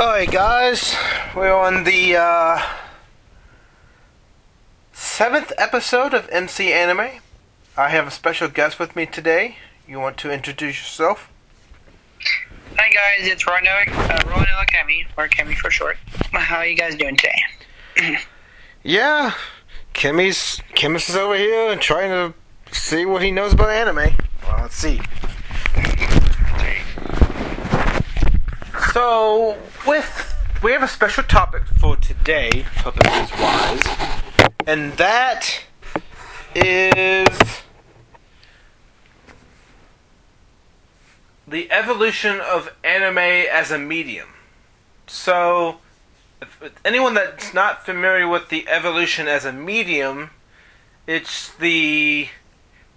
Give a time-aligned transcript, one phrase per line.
[0.00, 0.96] Alright, guys,
[1.36, 2.58] we're on the uh,
[4.94, 7.20] seventh episode of MC Anime.
[7.76, 9.56] I have a special guest with me today.
[9.86, 11.30] You want to introduce yourself?
[12.78, 15.98] Hi guys, it's Roanoke, uh, Roanoke Kemi, or Kemi for short.
[16.32, 17.42] How are you guys doing today?
[18.82, 19.34] Yeah,
[19.92, 22.32] Kimmy's Kimmy's is over here and trying to
[22.74, 24.16] see what he knows about anime.
[24.46, 25.02] Well, let's see.
[28.94, 29.58] So,
[29.90, 33.82] with we have a special topic for today, purposes wise,
[34.64, 35.62] and that
[36.54, 37.26] is
[41.48, 44.28] the evolution of anime as a medium.
[45.08, 45.78] So,
[46.40, 50.30] if, if anyone that's not familiar with the evolution as a medium,
[51.08, 52.28] it's the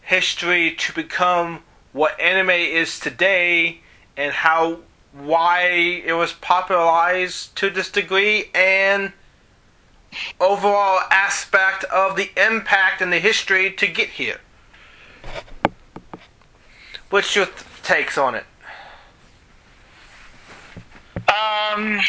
[0.03, 3.79] history to become what anime is today
[4.15, 4.81] and how
[5.13, 5.67] why
[6.05, 9.13] it was popularized to this degree and
[10.39, 14.39] overall aspect of the impact and the history to get here.
[17.09, 18.45] What's your th- takes on it?
[21.15, 21.99] Um,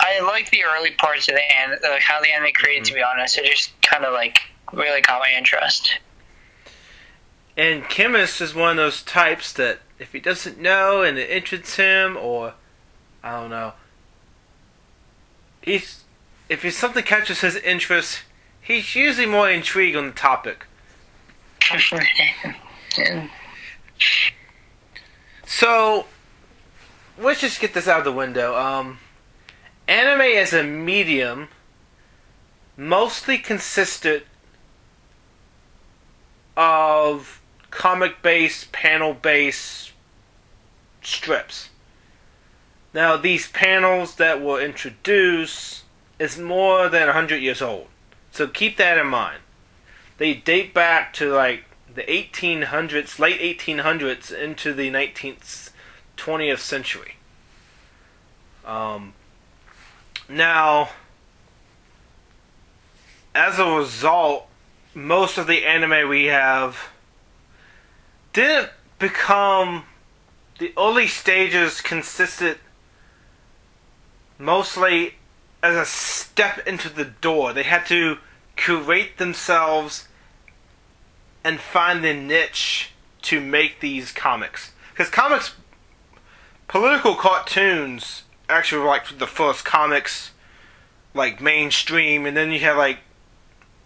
[0.00, 2.84] I like the early parts of the anime, uh, how the anime created.
[2.86, 4.40] To be honest, it just kind of like
[4.72, 5.98] really caught my interest.
[7.60, 11.76] And Chemist is one of those types that if he doesn't know and it interests
[11.76, 12.54] him, or
[13.22, 13.74] I don't know,
[15.60, 16.04] he's
[16.48, 18.22] if it's something catches his interest,
[18.62, 20.64] he's usually more intrigued on the topic.
[25.44, 26.06] So
[27.18, 28.56] let's just get this out of the window.
[28.56, 29.00] Um,
[29.86, 31.48] anime as a medium
[32.78, 34.22] mostly consisted
[36.56, 37.39] of
[37.70, 39.92] comic based, panel based
[41.02, 41.70] strips.
[42.92, 45.84] Now, these panels that were introduced
[46.18, 47.86] is more than 100 years old.
[48.32, 49.40] So keep that in mind.
[50.18, 55.70] They date back to like the 1800s, late 1800s into the 19th,
[56.16, 57.14] 20th century.
[58.64, 59.14] Um,
[60.28, 60.90] now,
[63.34, 64.46] as a result,
[64.94, 66.90] most of the anime we have
[68.32, 69.84] didn't become
[70.58, 72.58] the early stages consisted
[74.38, 75.14] mostly
[75.62, 77.52] as a step into the door.
[77.52, 78.18] They had to
[78.56, 80.08] curate themselves
[81.44, 82.92] and find the niche
[83.22, 84.72] to make these comics.
[84.92, 85.54] Because comics,
[86.68, 90.32] political cartoons, actually were like the first comics,
[91.14, 92.98] like mainstream, and then you have like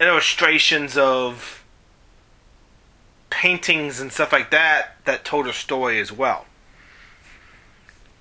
[0.00, 1.63] illustrations of
[3.34, 6.46] paintings and stuff like that that told a story as well.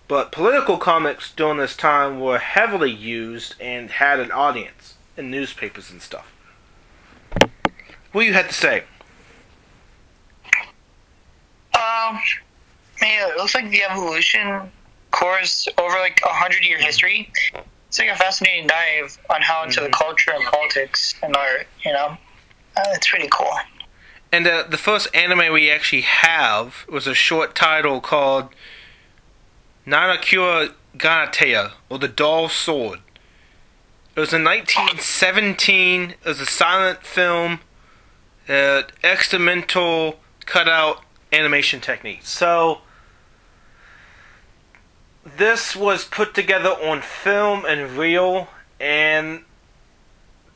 [0.07, 5.91] But political comics during this time were heavily used and had an audience in newspapers
[5.91, 6.31] and stuff.
[8.11, 8.83] What do you had to say?
[11.75, 12.19] Um,
[13.01, 14.71] yeah, it looks like the evolution
[15.11, 17.31] course over like a hundred year history.
[17.87, 21.67] It's like a fascinating dive on how into the culture and politics and art.
[21.85, 22.17] You know,
[22.75, 23.53] uh, it's pretty cool.
[24.33, 28.49] And uh, the first anime we actually have was a short title called
[29.85, 33.01] Namakura Gatana, or The Doll Sword.
[34.15, 36.09] It was in 1917.
[36.09, 37.59] It was a silent film,
[38.49, 42.21] uh, experimental cutout animation technique.
[42.23, 42.81] So,
[45.23, 48.47] this was put together on film and reel,
[48.79, 49.43] and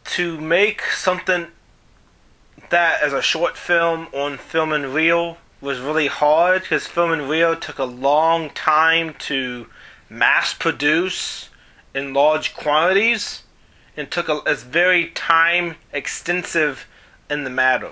[0.06, 1.50] to make something
[2.70, 7.30] that as a short film on film and reel was really hard because film and
[7.30, 9.68] reel took a long time to
[10.10, 11.50] mass produce
[11.94, 13.44] in large quantities
[13.96, 16.88] and took a it's very time extensive
[17.30, 17.92] in the matter.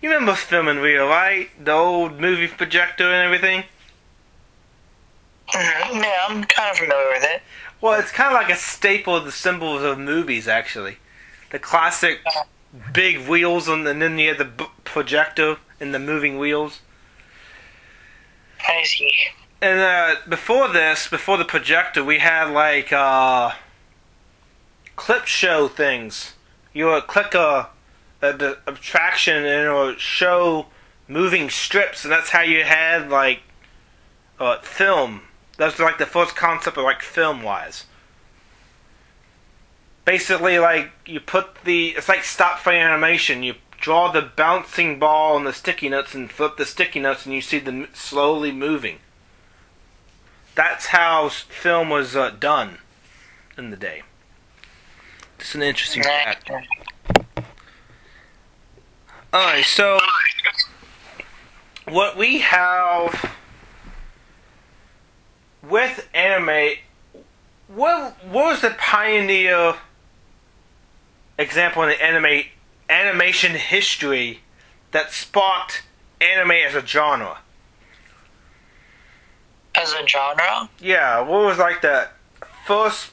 [0.00, 1.50] You remember film and reel, right?
[1.62, 3.64] The old movie projector and everything?
[5.52, 6.02] Mhm.
[6.02, 7.42] Yeah, I'm kind of familiar with it.
[7.80, 10.98] Well, it's kind of like a staple of the symbols of movies, actually.
[11.50, 12.20] The classic
[12.92, 16.80] big wheels, on, and then you had the b- projector and the moving wheels.
[18.68, 19.12] I see.
[19.62, 23.52] And uh, before this, before the projector, we had like uh,
[24.96, 26.34] clip show things.
[26.72, 27.68] You would click a,
[28.22, 30.66] a the attraction and it would show
[31.08, 33.40] moving strips, and that's how you had like
[34.38, 35.22] uh, film.
[35.60, 37.84] That's like the first concept of like film wise.
[40.06, 43.42] Basically, like you put the it's like stop frame animation.
[43.42, 47.34] You draw the bouncing ball and the sticky notes and flip the sticky notes, and
[47.34, 49.00] you see them slowly moving.
[50.54, 52.78] That's how film was uh, done
[53.58, 54.00] in the day.
[55.38, 56.50] Just an interesting fact.
[59.34, 59.98] Alright, so
[61.86, 63.36] what we have
[65.62, 66.76] with anime,
[67.68, 69.74] what, what was the pioneer
[71.38, 72.44] example in the anime
[72.88, 74.40] animation history
[74.90, 75.82] that sparked
[76.20, 77.38] anime as a genre?
[79.74, 82.08] As a genre, Yeah, what was like the
[82.66, 83.12] first,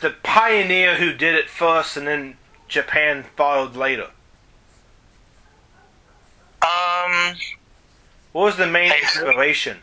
[0.00, 2.36] the pioneer who did it first, and then
[2.68, 4.08] Japan followed later?
[6.62, 7.36] um,
[8.32, 9.78] What was the main inspiration?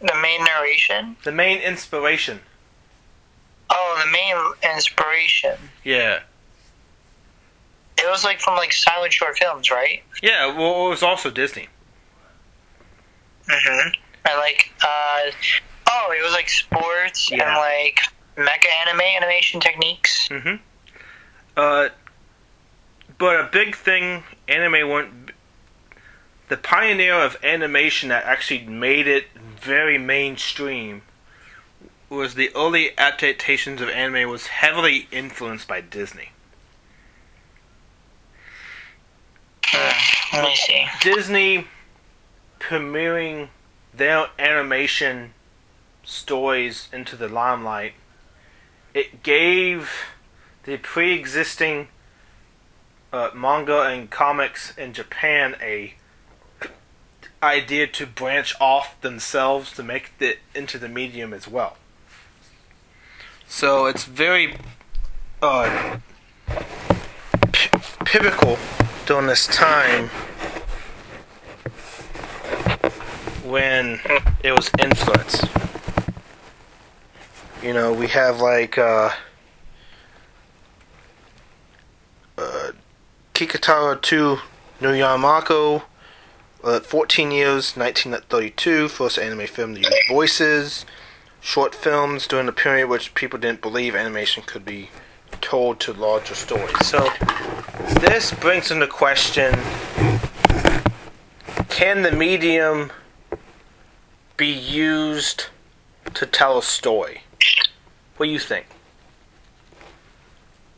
[0.00, 1.16] The main narration.
[1.24, 2.40] The main inspiration.
[3.70, 4.36] Oh, the main
[4.74, 5.56] inspiration.
[5.84, 6.20] Yeah.
[7.98, 10.02] It was like from like silent short films, right?
[10.22, 11.68] Yeah, well, it was also Disney.
[13.48, 13.88] Mm-hmm.
[14.28, 15.30] And like, uh,
[15.90, 17.48] oh, it was like sports Yeah.
[17.48, 18.00] and like
[18.36, 20.28] mecha anime animation techniques.
[20.28, 20.56] Mm-hmm.
[21.56, 21.88] Uh,
[23.18, 25.10] but a big thing anime went.
[26.48, 29.26] The pioneer of animation that actually made it
[29.58, 31.02] very mainstream
[32.08, 36.30] was the early adaptations of anime was heavily influenced by Disney.
[39.66, 40.86] Hmm, Let me see.
[41.02, 41.66] Disney
[42.58, 43.48] premiering
[43.92, 45.34] their animation
[46.04, 47.92] stories into the limelight,
[48.94, 49.90] it gave
[50.64, 51.88] the pre-existing
[53.12, 55.94] uh, manga and comics in Japan a
[57.42, 61.76] idea to branch off themselves to make it into the medium as well.
[63.46, 64.56] So it's very
[65.40, 65.98] uh,
[67.52, 67.70] p-
[68.04, 68.58] pivotal
[69.06, 70.08] during this time
[73.44, 74.00] when
[74.42, 75.44] it was influenced.
[77.62, 79.10] You know, we have like uh,
[82.36, 82.72] uh,
[83.34, 84.38] Kikatara 2
[84.80, 85.82] no Yamako,
[86.62, 90.84] uh, 14 years, 1932, first anime film to use voices,
[91.40, 94.90] short films during the period which people didn't believe animation could be
[95.40, 96.86] told to larger stories.
[96.86, 97.08] So,
[98.00, 99.54] this brings into question
[101.78, 102.90] can the medium
[104.36, 105.46] be used
[106.14, 107.22] to tell a story?
[108.16, 108.66] What do you think?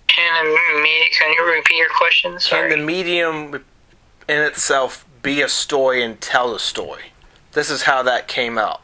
[0.08, 2.38] Can, the me, can you repeat your question?
[2.38, 2.68] Sorry.
[2.68, 3.64] Can the medium
[4.28, 7.12] in itself be a story and tell a story?
[7.52, 8.80] This is how that came out.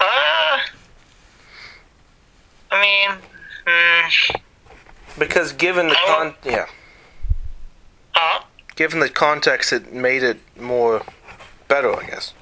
[0.00, 0.58] Uh,
[2.70, 3.18] I mean,
[3.66, 4.40] mm,
[5.18, 6.66] Because given the con yeah,
[8.12, 8.44] huh?
[8.76, 11.02] given the context, it made it more
[11.66, 12.32] better, I guess.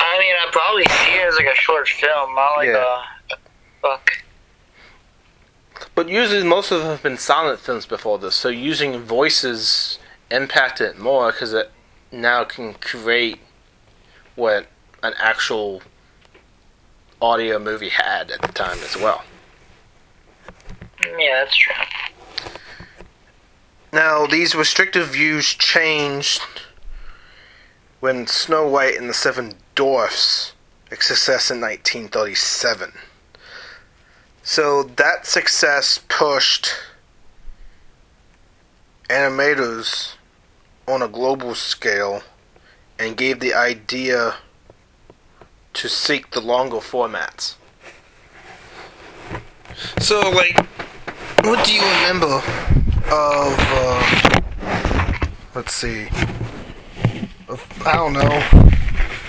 [0.00, 3.02] I mean, I probably see it as like a short film, not like Yeah.
[3.32, 3.36] a
[3.80, 4.22] book.
[5.98, 9.98] But usually, most of them have been silent films before this, so using voices
[10.30, 11.72] impacted it more because it
[12.12, 13.40] now can create
[14.36, 14.68] what
[15.02, 15.82] an actual
[17.20, 19.24] audio movie had at the time as well.
[21.04, 21.74] Yeah, that's true.
[23.92, 26.42] Now, these restrictive views changed
[27.98, 30.52] when Snow White and the Seven Dwarfs,
[30.92, 32.92] a success in 1937.
[34.50, 36.70] So that success pushed
[39.10, 40.14] animators
[40.86, 42.22] on a global scale
[42.98, 44.36] and gave the idea
[45.74, 47.56] to seek the longer formats.
[50.00, 50.58] So, like,
[51.44, 52.40] what do you remember
[53.10, 55.18] of uh,
[55.56, 56.08] let's see
[57.48, 58.70] of, I don't know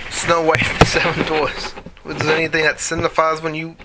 [0.08, 1.74] Snow White and the Seven Dwarfs
[2.04, 3.76] was there anything that signifies when you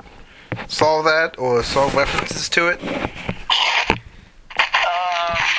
[0.67, 2.81] saw that or saw references to it?
[2.81, 2.88] Um,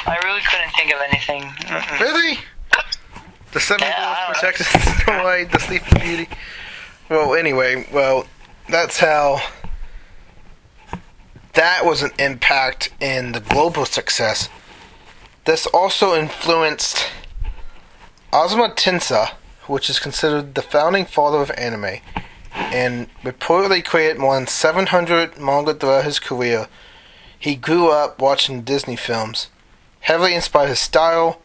[0.06, 1.42] I really couldn't think of anything.
[1.42, 2.00] Mm-mm.
[2.00, 2.38] really?
[3.52, 6.28] The Seven Yeah, I Dwarfs don't protected White the Sleeping Beauty.
[7.08, 8.26] Well anyway well
[8.68, 9.40] that's how
[11.54, 14.48] that was an impact in the global success.
[15.46, 17.08] This also influenced
[18.32, 19.30] Osamu Tezuka,
[19.66, 22.00] which is considered the founding father of anime,
[22.56, 26.68] and reportedly created more than 700 manga throughout his career.
[27.38, 29.48] He grew up watching Disney films,
[30.00, 31.40] heavily inspired his style,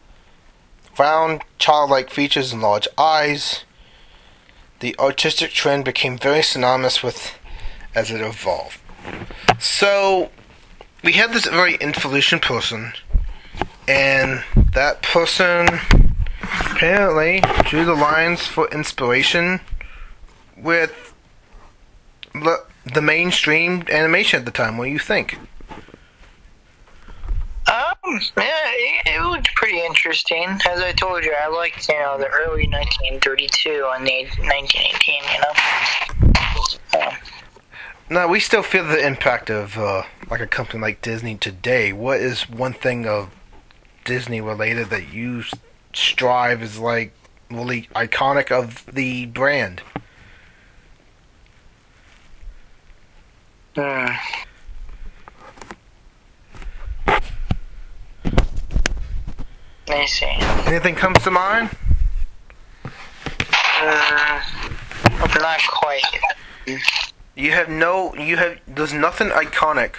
[0.98, 3.64] round, childlike features and large eyes.
[4.80, 7.38] The artistic trend became very synonymous with
[7.94, 8.80] as it evolved.
[9.58, 10.30] So,
[11.04, 12.94] we had this very influential person,
[13.86, 14.42] and
[14.72, 15.66] that person
[16.82, 19.60] apparently drew the lines for inspiration
[20.62, 21.14] with
[22.32, 24.76] the, the mainstream animation at the time.
[24.76, 25.38] What do you think?
[27.70, 30.44] Um, yeah, it, it looked pretty interesting.
[30.68, 35.40] As I told you, I liked, you know, the early 1932 and the 1918, you
[35.40, 35.52] know.
[38.10, 41.94] Now we still feel the impact of uh, like a company like Disney today.
[41.94, 43.30] What is one thing of
[44.04, 45.44] Disney related that you
[45.94, 47.14] strive is like
[47.50, 49.80] really iconic of the brand?
[53.74, 54.06] Hmm.
[59.88, 60.26] Let me see.
[60.66, 61.70] Anything comes to mind?
[63.84, 64.40] Uh,
[65.40, 66.02] not quite.
[67.34, 68.58] You have no, you have.
[68.66, 69.96] There's nothing iconic.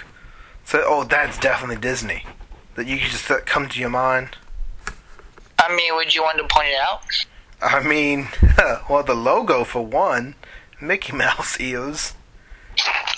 [0.64, 2.24] So, oh, that's definitely Disney.
[2.74, 4.36] That you just that come to your mind.
[5.58, 7.02] I mean, would you want to point it out?
[7.62, 8.28] I mean,
[8.88, 10.34] well, the logo for one,
[10.80, 12.14] Mickey Mouse ears.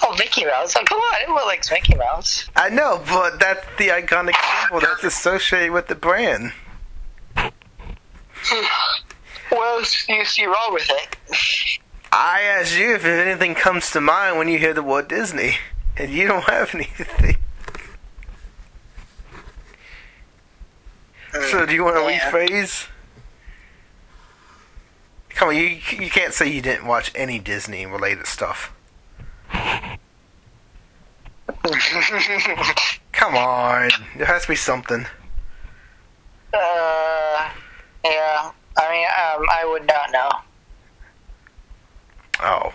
[0.08, 0.74] Oh, Mickey Mouse.
[0.76, 1.14] Oh, come on.
[1.22, 2.46] Everyone likes Mickey Mouse.
[2.54, 6.52] I know, but that's the iconic symbol that's associated with the brand.
[9.48, 11.78] What else do you see wrong with it?
[12.10, 15.58] I asked you if anything comes to mind when you hear the word Disney,
[15.96, 17.36] and you don't have anything.
[21.50, 22.28] So, do you want to Yeah.
[22.30, 22.88] rephrase?
[25.30, 28.72] Come on, you you can't say you didn't watch any Disney related stuff.
[33.12, 35.06] Come on, there has to be something.
[36.52, 37.50] Uh,
[38.04, 38.50] yeah.
[38.78, 40.28] I mean, um, I would not know.
[42.40, 42.74] Oh,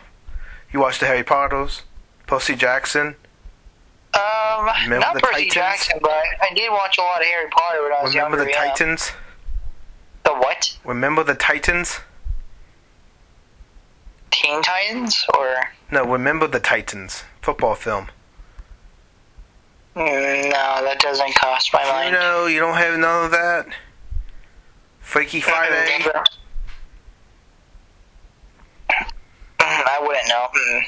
[0.74, 1.84] you watched the Harry Potters,
[2.26, 3.16] Percy Jackson.
[4.14, 5.54] Um, Remember not Percy Titans?
[5.54, 8.52] Jackson, but I did watch a lot of Harry Potter when I was Remember younger.
[8.52, 8.70] the yeah.
[8.72, 9.12] Titans?
[10.24, 10.78] The what?
[10.84, 12.00] Remember the Titans?
[14.32, 15.56] Teen Titans or?
[15.92, 18.08] No, remember the Titans football film.
[19.96, 22.14] Mm, No, that doesn't cross my You mind.
[22.14, 23.66] know, you don't have none of that.
[25.02, 26.00] Freaky Friday.
[26.00, 26.24] Mm,
[29.60, 30.48] I wouldn't know.
[30.56, 30.84] Mm.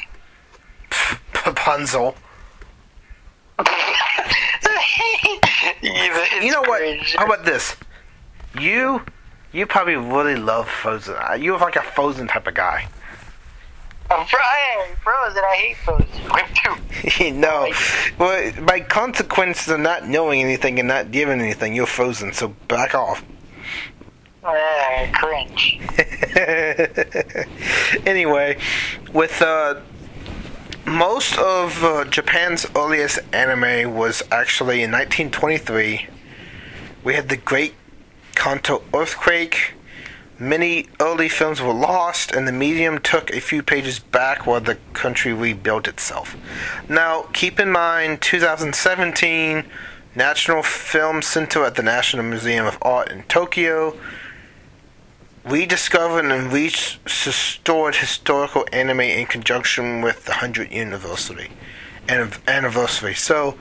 [1.45, 2.15] Rapunzel.
[5.81, 6.81] You know what?
[7.15, 7.75] How about this?
[8.59, 9.01] You,
[9.51, 11.15] you probably really love Frozen.
[11.15, 12.87] Uh, You're like a Frozen type of guy.
[14.13, 15.43] I'm Brian, Frozen.
[15.43, 16.07] I hate Frozen.
[16.31, 16.45] Whip
[17.17, 17.31] two.
[17.31, 17.67] no,
[18.19, 22.33] well, by consequence of not knowing anything and not giving anything, you're Frozen.
[22.33, 23.25] So back off.
[24.43, 25.79] Uh, cringe.
[28.05, 28.57] anyway,
[29.13, 29.81] with uh,
[30.85, 36.07] most of uh, Japan's earliest anime was actually in 1923.
[37.03, 37.73] We had the Great
[38.35, 39.73] Kanto earthquake.
[40.39, 44.77] Many early films were lost, and the medium took a few pages back while the
[44.93, 46.35] country rebuilt itself.
[46.89, 49.63] Now, keep in mind, 2017,
[50.15, 53.95] National Film Center at the National Museum of Art in Tokyo
[55.45, 61.51] rediscovered and restored historical anime in conjunction with the 100th anniversary.
[62.47, 63.13] Anniversary.
[63.13, 63.57] So,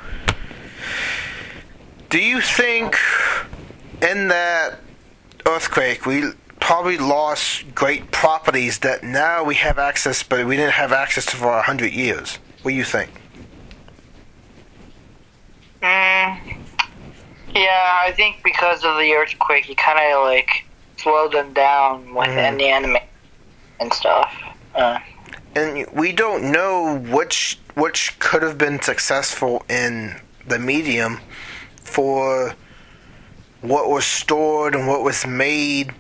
[2.11, 2.99] do you think
[4.01, 4.81] in that
[5.47, 10.93] earthquake we probably lost great properties that now we have access, but we didn't have
[10.93, 12.39] access to for 100 years?
[12.63, 13.11] What do you think?
[15.83, 16.57] Mm,
[17.53, 20.65] yeah, I think because of the earthquake, it kind of like
[20.99, 22.59] slowed them down within Mhm.
[22.59, 22.99] the anime
[23.81, 24.33] and stuff.
[24.77, 25.01] Uh,
[25.57, 31.21] and we don't know which which could have been successful in the medium
[31.83, 32.55] for
[33.63, 35.93] what was stored and what was made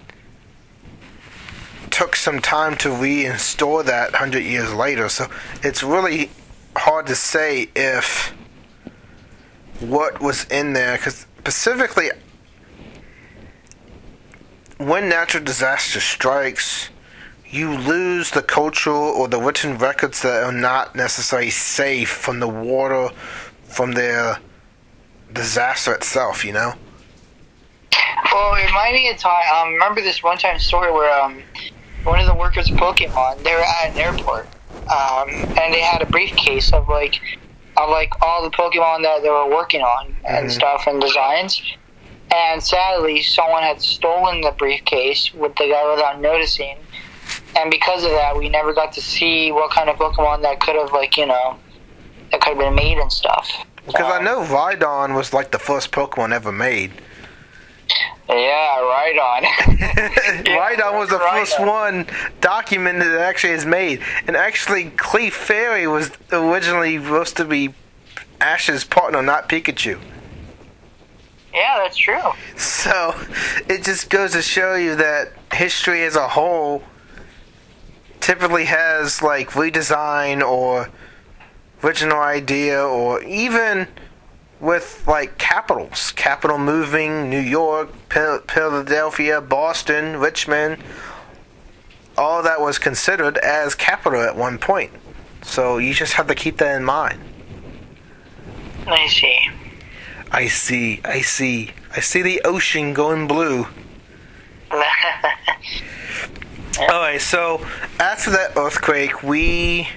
[1.92, 5.26] took some time to reinstall that 100 years later so
[5.62, 6.30] it's really
[6.76, 8.34] hard to say if
[9.80, 12.10] what was in there because specifically
[14.78, 16.88] when natural disaster strikes
[17.48, 22.48] you lose the cultural or the written records that are not necessarily safe from the
[22.48, 23.10] water
[23.64, 24.38] from the
[25.32, 26.74] disaster itself, you know?
[28.32, 29.42] well, it reminded me of time.
[29.54, 31.42] Um, remember this one time story where um,
[32.04, 34.46] one of the workers of Pokemon they were at an airport,
[34.88, 37.20] um, and they had a briefcase of like
[37.76, 40.52] of like all the Pokemon that they were working on and Mhm.
[40.52, 41.60] stuff and designs.
[42.34, 46.76] And sadly, someone had stolen the briefcase with the guy without noticing.
[47.56, 50.74] And because of that, we never got to see what kind of Pokemon that could
[50.76, 51.56] have, like, you know,
[52.30, 53.50] that could have been made and stuff.
[53.86, 56.92] Because I Um, know Rhydon was like the first Pokemon ever made.
[58.28, 59.42] Yeah, right on.
[60.44, 61.66] Rhydon was the first Rhydon.
[61.66, 62.06] one
[62.40, 64.00] documented that actually is made.
[64.26, 67.74] And actually, Clefairy was originally supposed to be
[68.40, 70.00] Ash's partner, not Pikachu.
[71.52, 72.32] yeah, that's true.
[72.56, 73.14] So,
[73.68, 76.82] it just goes to show you that history as a whole
[78.20, 80.88] typically has like redesign or
[81.84, 83.88] original idea or even
[84.62, 90.78] with like capitals, capital moving, New York, Philadelphia, Boston, Richmond,
[92.16, 94.92] all that was considered as capital at one point.
[95.42, 97.18] So you just have to keep that in mind.
[98.86, 99.36] I see.
[100.30, 103.66] I see, I see, I see the ocean going blue.
[106.78, 107.66] Alright, so
[107.98, 109.88] after that earthquake, we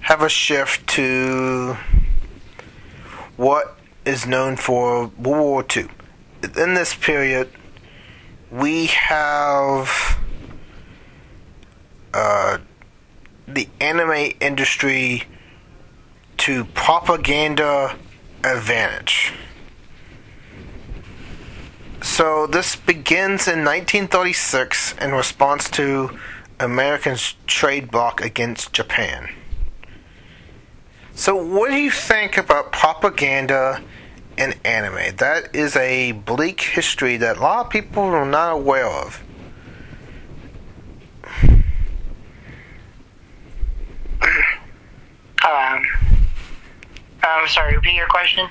[0.00, 1.76] have a shift to
[3.36, 5.88] what is known for World War II.
[6.56, 7.50] In this period,
[8.50, 10.18] we have
[12.12, 12.58] uh,
[13.46, 15.24] the anime industry
[16.38, 17.96] to propaganda
[18.44, 19.32] advantage.
[22.02, 26.18] So this begins in 1936 in response to
[26.58, 29.30] Americans' trade block against Japan.
[31.14, 33.82] So what do you think about propaganda
[34.36, 35.16] in anime?
[35.16, 39.22] That is a bleak history that a lot of people are not aware of.
[45.44, 45.82] um,
[47.22, 47.76] I'm sorry.
[47.76, 48.48] Repeat your question.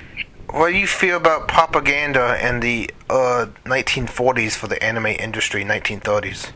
[0.51, 6.51] What do you feel about propaganda in the uh, 1940s for the anime industry, 1930s?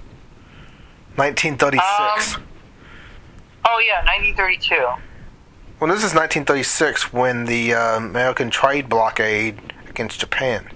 [1.15, 2.35] 1936.
[2.35, 2.43] Um,
[3.67, 5.14] Oh yeah, 1932.
[5.79, 10.69] Well, this is 1936 when the uh, American trade blockade against Japan.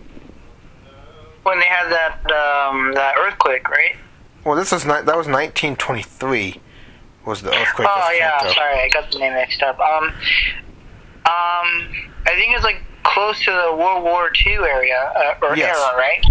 [1.44, 3.96] When they had that um, that earthquake, right?
[4.44, 6.60] Well, this is that was 1923
[7.26, 7.88] was the earthquake.
[7.90, 9.80] Oh yeah, sorry, I got the name mixed up.
[9.80, 10.14] Um, um,
[11.26, 15.78] I think it's like close to the World War II area uh, or Yes.
[15.78, 16.26] era, right?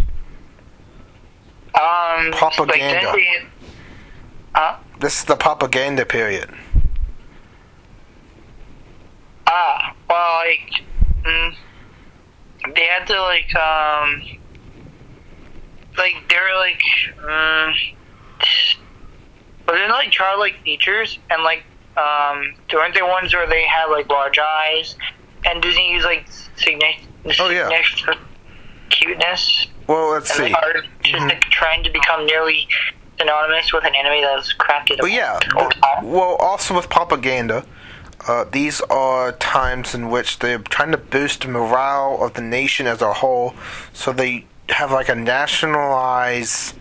[1.75, 3.07] Um, Propaganda.
[3.07, 3.39] Like, we-
[4.55, 4.77] huh?
[5.01, 6.51] This is the propaganda period.
[9.51, 10.71] Ah, well, like,
[11.25, 11.55] mm,
[12.75, 14.23] they had to like, um,
[15.97, 16.83] like they were like,
[17.25, 17.75] um,
[19.67, 21.63] but they're like childlike features, and like,
[21.97, 24.97] um, weren't there ones where they had like large eyes,
[25.47, 27.07] and Disney used like significant
[27.41, 27.69] Oh, yeah.
[28.91, 30.55] cuteness, Well, let's and see.
[30.55, 32.67] are just like trying to become nearly
[33.19, 34.99] synonymous with an anime that was crafted.
[35.01, 35.39] Well, yeah.
[36.03, 37.65] Well, also with propaganda,
[38.29, 42.87] uh, these are times in which they're trying to boost the morale of the nation
[42.87, 43.55] as a whole,
[43.95, 46.77] so they have like a nationalized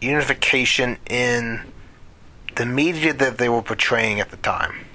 [0.00, 1.60] unification in
[2.54, 4.86] the media that they were portraying at the time.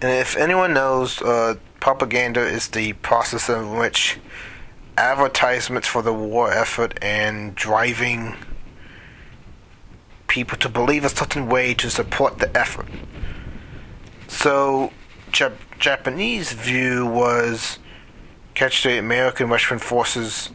[0.00, 4.18] And if anyone knows, uh, propaganda is the process in which
[4.96, 8.34] advertisements for the war effort and driving
[10.26, 12.86] people to believe a certain way to support the effort.
[14.36, 14.92] So,
[15.32, 17.78] Jap- Japanese view was
[18.54, 20.50] catch the American Western forces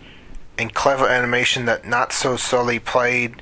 [0.59, 3.41] in clever animation that not so subtly played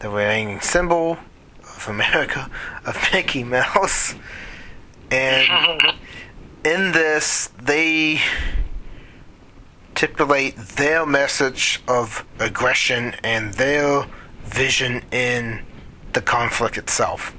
[0.00, 1.18] the reigning symbol
[1.62, 2.50] of America
[2.84, 4.16] of Mickey Mouse.
[5.12, 5.80] And
[6.64, 8.20] in this, they
[9.94, 14.06] stipulate their message of aggression and their
[14.42, 15.64] vision in
[16.12, 17.32] the conflict itself.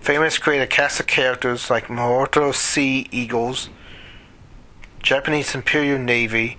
[0.00, 3.68] Famous create a cast of characters like Maruto Sea Eagles,
[5.02, 6.56] Japanese Imperial Navy.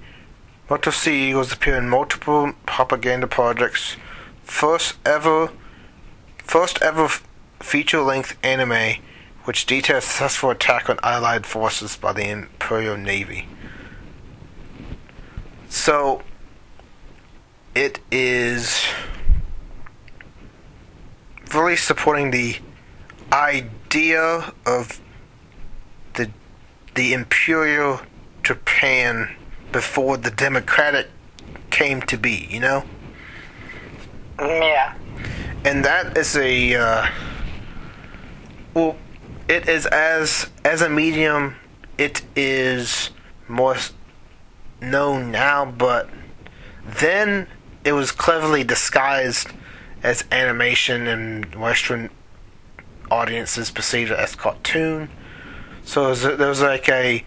[0.69, 3.97] Maruto Sea Eagles appear in multiple propaganda projects.
[4.43, 5.51] First ever,
[6.37, 7.09] first ever
[7.59, 9.01] feature-length anime
[9.45, 13.47] which details successful attack on Allied forces by the Imperial Navy.
[15.67, 16.21] So,
[17.73, 18.85] it is
[21.51, 22.57] really supporting the
[23.33, 24.99] idea of
[26.13, 26.29] the
[26.95, 28.01] the imperial
[28.43, 29.35] Japan
[29.71, 31.07] before the democratic
[31.69, 32.83] came to be, you know?
[34.41, 34.93] yeah.
[35.65, 37.07] and that is a uh,
[38.73, 38.95] well
[39.47, 41.55] it is as as a medium
[41.97, 43.11] it is
[43.47, 43.75] more
[44.81, 46.09] known now but
[46.85, 47.47] then
[47.83, 49.49] it was cleverly disguised
[50.03, 52.09] as animation and western
[53.11, 55.09] audiences perceived it as cartoon
[55.83, 57.23] So there's, there's like a.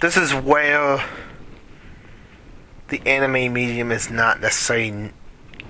[0.00, 1.02] This is where
[2.88, 5.12] the anime medium is not necessarily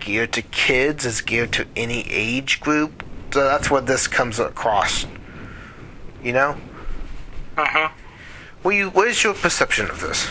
[0.00, 3.04] geared to kids; it's geared to any age group.
[3.32, 5.06] So that's what this comes across.
[6.22, 6.56] You know.
[7.56, 7.88] Uh-huh.
[8.62, 8.90] What you?
[8.90, 10.28] What is your perception of this?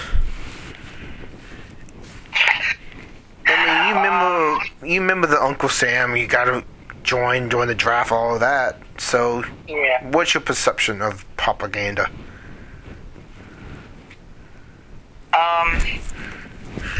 [3.45, 6.17] I mean, you remember you remember the Uncle Sam.
[6.17, 6.63] You got to
[7.03, 8.77] join, join the draft, all of that.
[8.97, 10.03] So, Yeah.
[10.07, 12.09] what's your perception of propaganda?
[15.33, 15.81] Um,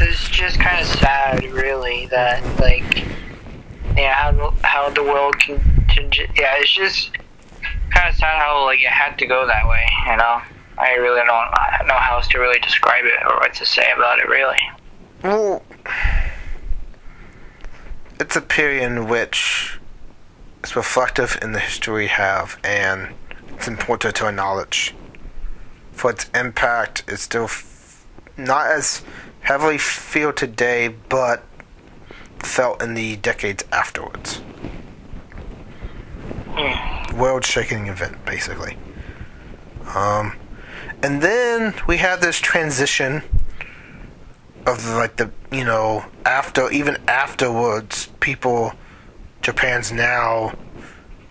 [0.00, 3.04] it's just kind of sad, really, that like,
[3.96, 7.12] yeah, how how the world can, can yeah, it's just
[7.90, 9.86] kind of sad how like it had to go that way.
[10.06, 10.42] You know,
[10.78, 14.18] I really don't know how else to really describe it or what to say about
[14.18, 14.28] it.
[14.28, 14.58] Really.
[15.22, 15.62] Well,
[18.18, 19.73] it's a period in which
[20.64, 23.12] it's reflective in the history we have, and
[23.50, 24.94] it's important to acknowledge.
[25.92, 28.06] For its impact, it's still f-
[28.38, 29.02] not as
[29.40, 31.44] heavily felt today, but
[32.38, 34.40] felt in the decades afterwards.
[37.14, 38.78] World-shaking event, basically.
[39.94, 40.34] Um,
[41.02, 43.22] and then we have this transition
[44.64, 48.72] of like the you know after even afterwards people
[49.44, 50.54] Japan's now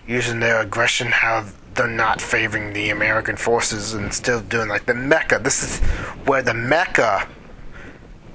[0.08, 4.94] using their aggression how they're not favoring the American forces and still doing like the
[4.94, 5.80] mecha this is
[6.28, 7.28] where the mecha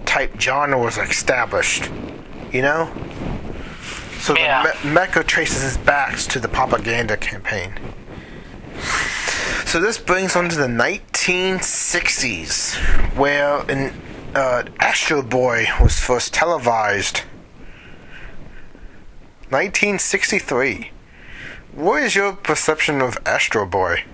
[0.04, 1.88] type genre was established
[2.52, 2.90] you know
[4.18, 4.64] so Yeah.
[4.64, 7.72] the me- mecha traces its backs to the propaganda campaign
[9.64, 12.74] so this brings on to the 1960s,
[13.16, 13.92] where an
[14.34, 17.20] uh, Astro Boy was first televised.
[19.50, 20.90] 1963.
[21.72, 24.04] What is your perception of Astro Boy?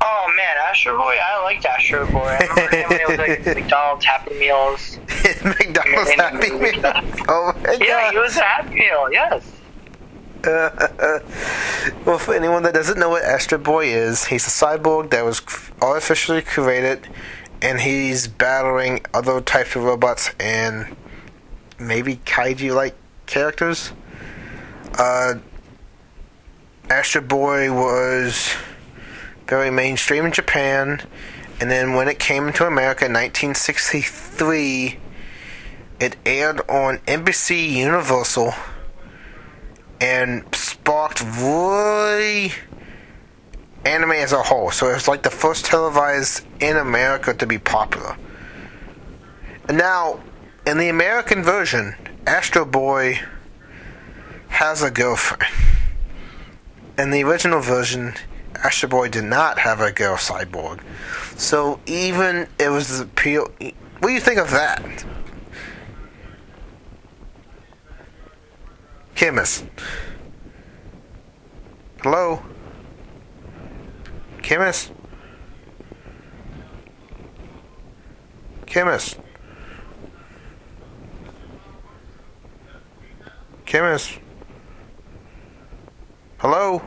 [0.00, 2.18] Oh man, Astro Boy, I liked Astro Boy.
[2.40, 4.98] I remember him when it was like McDonald's Happy Meals.
[5.44, 7.24] McDonald's And- Happy Meal.
[7.28, 8.12] Oh my Yeah, god.
[8.12, 9.12] he was a Happy Meal.
[9.12, 9.52] Yes.
[12.04, 15.40] well, for anyone that doesn't know what Astro Boy is, he's a cyborg that was
[15.82, 17.06] artificially created,
[17.60, 20.96] and he's battling other types of robots and
[21.78, 22.96] maybe kaiju-like
[23.28, 23.92] characters.
[24.98, 25.34] Uh,
[26.90, 28.54] Astro Boy was
[29.46, 31.00] very mainstream in Japan,
[31.60, 34.98] and then when it came to America in 1963,
[36.00, 38.54] it aired on NBC Universal
[40.00, 42.52] and sparked really
[43.84, 44.70] anime as a whole.
[44.70, 48.16] So it was like the first televised in America to be popular.
[49.68, 50.20] And now,
[50.66, 51.94] in the American version,
[52.28, 53.20] Astro Boy
[54.48, 55.50] has a girlfriend.
[56.98, 58.12] In the original version,
[58.62, 60.82] Astro Boy did not have a girl cyborg.
[61.38, 63.48] So even it was the appeal.
[63.60, 65.06] What do you think of that?
[69.14, 69.64] Chemist.
[72.02, 72.42] Hello?
[74.42, 74.92] Chemist?
[78.66, 79.18] Chemist?
[83.68, 84.18] Chemist?
[86.38, 86.82] Hello?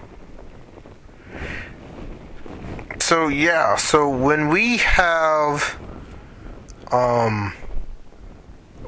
[3.00, 5.78] So, yeah, so when we have,
[6.91, 7.54] um,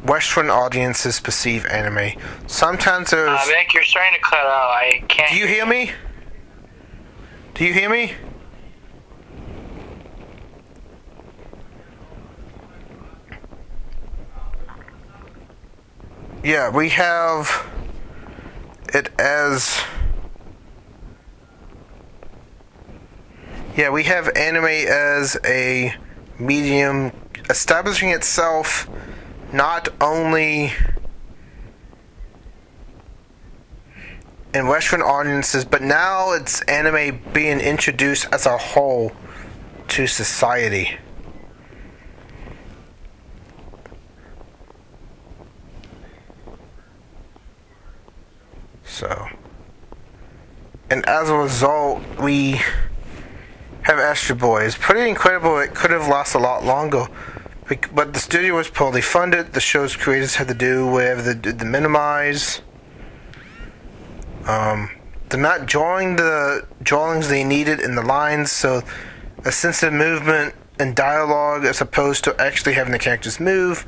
[0.03, 3.29] Western audiences perceive anime, sometimes there's.
[3.29, 4.71] Uh, Vic, you're starting to cut out.
[4.71, 5.31] I can't.
[5.31, 5.91] Do you hear me?
[7.53, 8.13] Do you hear me?
[16.43, 17.69] Yeah, we have
[18.93, 19.81] it as.
[23.75, 25.95] Yeah, we have anime as a
[26.37, 27.11] medium
[27.49, 28.87] establishing itself
[29.51, 30.73] not only
[34.53, 39.11] in Western audiences, but now it's anime being introduced as a whole
[39.87, 40.97] to society.
[48.93, 49.27] So,
[50.91, 52.61] and as a result, we
[53.81, 54.65] have Astro Boy.
[54.65, 55.57] It's pretty incredible.
[55.57, 57.07] It could have lasted a lot longer.
[57.91, 59.53] But the studio was poorly funded.
[59.53, 62.61] The show's creators had to do whatever they did to minimize.
[64.45, 64.91] Um,
[65.27, 68.83] they're not drawing the drawings they needed in the lines, so
[69.43, 73.87] a sense of movement and dialogue as opposed to actually having the characters move.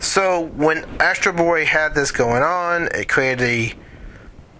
[0.00, 3.83] So when Astro Boy had this going on, it created a,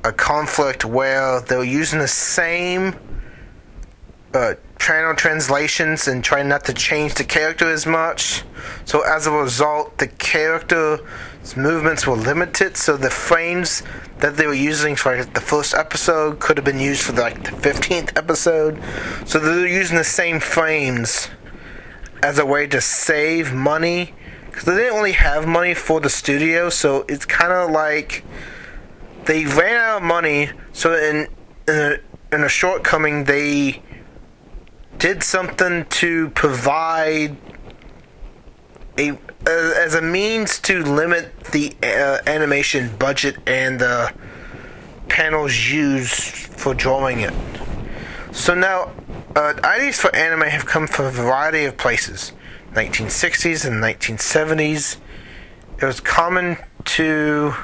[0.05, 2.95] a conflict where they're using the same
[4.35, 8.43] uh, channel translations and trying not to change the character as much.
[8.85, 11.01] So as a result, the character's
[11.57, 12.77] movements were limited.
[12.77, 13.83] So the frames
[14.19, 17.43] that they were using for like, the first episode could have been used for like
[17.45, 18.83] the fifteenth episode.
[19.25, 21.29] So they're using the same frames
[22.23, 24.15] as a way to save money
[24.47, 26.71] because they didn't really have money for the studio.
[26.71, 28.25] So it's kind of like
[29.27, 30.51] they ran out of money.
[30.73, 31.29] So in
[31.67, 31.97] in a,
[32.35, 33.83] in a shortcoming, they
[34.99, 37.37] did something to provide
[38.99, 44.13] a as a means to limit the uh, animation budget and the
[45.09, 47.35] panels used for drawing it.
[48.33, 48.93] So now,
[49.37, 52.33] uh, ideas for anime have come from a variety of places.
[52.73, 54.97] 1960s and 1970s,
[55.81, 57.55] it was common to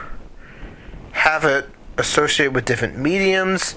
[1.12, 1.68] have it
[1.98, 3.76] associated with different mediums.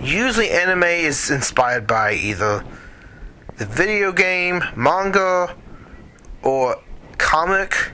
[0.00, 2.64] Usually, anime is inspired by either
[3.56, 5.54] the video game, manga,
[6.42, 6.76] or
[7.18, 7.92] comic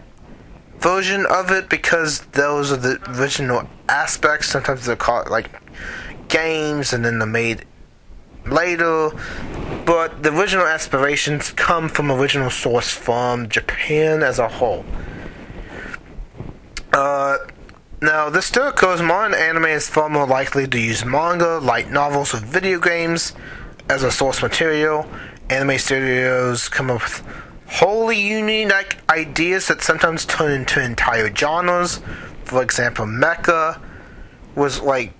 [0.78, 4.48] version of it because those are the original aspects.
[4.48, 5.50] Sometimes they're called like
[6.28, 7.64] games and then they're made
[8.46, 9.10] later.
[9.84, 14.84] But the original aspirations come from original source from Japan as a whole.
[16.92, 17.38] Uh,
[18.02, 19.00] now, this still occurs.
[19.00, 23.32] Modern anime is far more likely to use manga, light novels, or video games
[23.88, 25.06] as a source material.
[25.48, 27.26] Anime studios come up with
[27.68, 32.00] wholly unique ideas that sometimes turn into entire genres.
[32.44, 33.80] For example, mecha
[34.54, 35.14] was like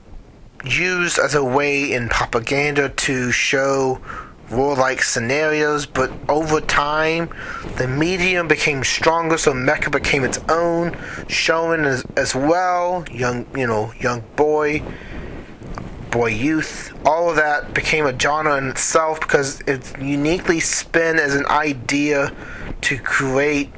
[0.64, 4.00] used as a way in propaganda to show
[4.50, 7.28] warlike scenarios, but over time,
[7.76, 10.96] the medium became stronger, so mecha became its own,
[11.28, 14.82] showing as, as well, young, you know, young boy,
[16.10, 21.34] boy youth, all of that became a genre in itself because it's uniquely spun as
[21.34, 22.34] an idea
[22.82, 23.70] to create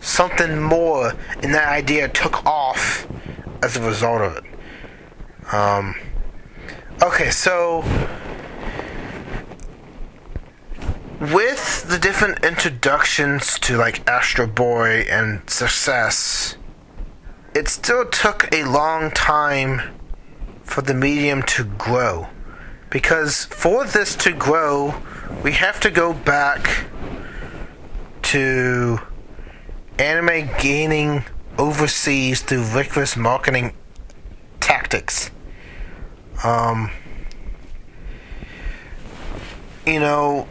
[0.00, 3.06] something more, and that idea took off
[3.62, 4.44] as a result of it.
[5.54, 5.94] Um,
[7.02, 7.84] okay, so
[11.20, 16.56] with the different introductions to like Astro Boy and Success,
[17.54, 19.80] it still took a long time
[20.62, 22.28] for the medium to grow.
[22.90, 24.94] Because for this to grow,
[25.42, 26.86] we have to go back
[28.22, 28.98] to
[29.98, 31.24] anime gaining
[31.58, 33.72] overseas through rigorous marketing
[34.60, 35.30] tactics.
[36.44, 36.90] Um,
[39.86, 40.46] you know,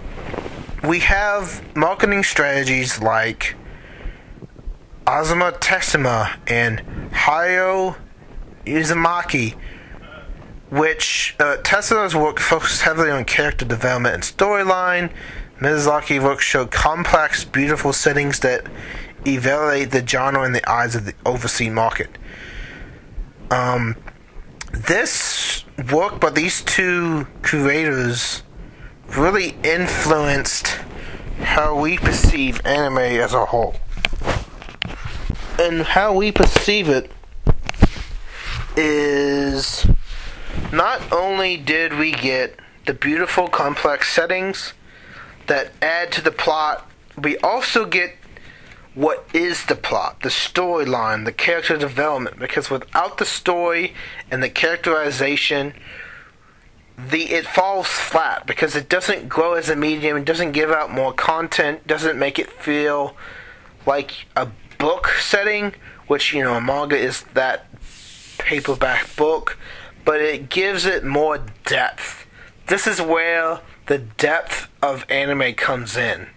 [0.85, 3.55] we have marketing strategies like
[5.07, 6.79] Osamu Tezuka and
[7.11, 7.95] Hayao
[8.65, 9.55] Miyazaki,
[10.69, 11.57] which uh,
[12.15, 15.11] work focused heavily on character development and storyline.
[15.59, 18.65] Miyazaki work showed complex, beautiful settings that
[19.25, 22.09] evaluate the genre in the eyes of the overseas market.
[23.49, 23.95] Um,
[24.71, 28.43] this work by these two creators
[29.09, 30.79] really influenced
[31.39, 33.75] how we perceive anime as a whole.
[35.59, 37.11] And how we perceive it
[38.75, 39.87] is
[40.71, 44.73] not only did we get the beautiful complex settings
[45.47, 48.15] that add to the plot, we also get
[48.93, 52.39] what is the plot, the storyline, the character development.
[52.39, 53.93] Because without the story
[54.31, 55.73] and the characterization,
[56.97, 60.17] the it falls flat because it doesn't grow as a medium.
[60.17, 61.85] It doesn't give out more content.
[61.87, 63.15] Doesn't make it feel
[63.85, 65.75] like a book setting,
[66.07, 67.67] which you know, a manga is that
[68.37, 69.57] paperback book,
[70.03, 72.25] but it gives it more depth.
[72.67, 76.27] This is where the depth of anime comes in,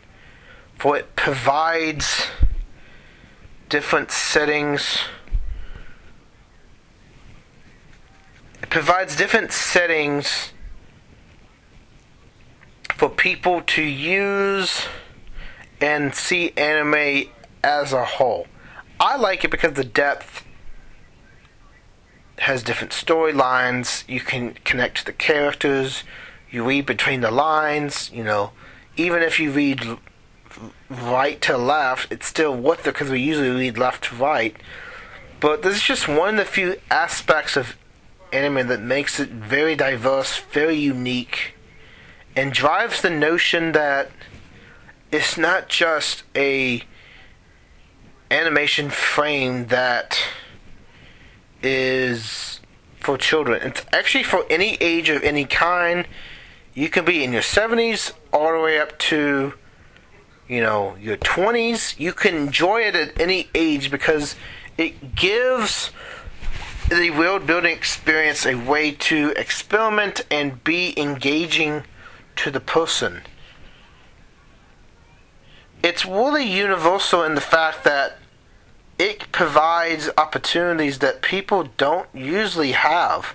[0.77, 2.27] for it provides
[3.69, 5.01] different settings.
[8.63, 10.53] It provides different settings
[12.95, 14.87] for people to use
[15.81, 17.31] and see anime
[17.63, 18.47] as a whole.
[18.99, 20.45] I like it because the depth
[22.39, 24.09] has different storylines.
[24.09, 26.03] You can connect to the characters.
[26.51, 28.11] You read between the lines.
[28.13, 28.53] You know,
[28.97, 29.99] even if you read
[30.91, 34.57] right to left, it's still worth it because we usually read left to right.
[35.41, 37.77] But this is just one of the few aspects of
[38.33, 41.55] anime that makes it very diverse, very unique,
[42.37, 44.11] and drives the notion that
[45.11, 46.83] it's not just a
[48.31, 50.19] animation frame that
[51.63, 52.61] is
[53.01, 53.63] for children.
[53.63, 56.07] It's actually for any age of any kind.
[56.75, 59.55] You can be in your 70s all the way up to,
[60.47, 61.99] you know, your 20s.
[61.99, 64.37] You can enjoy it at any age because
[64.77, 65.91] it gives
[66.89, 71.85] the world building experience a way to experiment and be engaging
[72.37, 73.23] to the person.
[75.83, 78.19] It's really universal in the fact that
[78.99, 83.35] it provides opportunities that people don't usually have.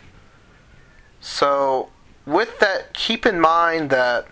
[1.21, 1.89] So,
[2.25, 4.27] with that, keep in mind that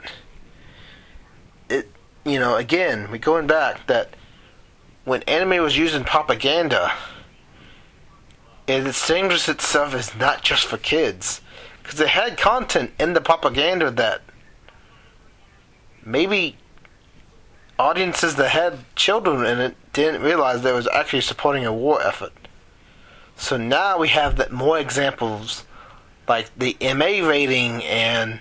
[1.70, 1.90] it,
[2.26, 4.16] you know, again, we're going back that
[5.06, 6.92] when anime was used in propaganda,
[8.68, 11.42] it distinguished itself as not just for kids,
[11.82, 14.22] because it had content in the propaganda that
[16.06, 16.58] maybe
[17.78, 22.34] audiences that had children in it didn't realize that was actually supporting a war effort.
[23.36, 25.66] So now we have that more examples
[26.28, 28.40] like the MA rating and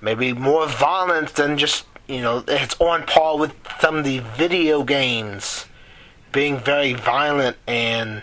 [0.00, 4.82] maybe more violence than just you know it's on par with some of the video
[4.82, 5.66] games
[6.32, 8.22] being very violent and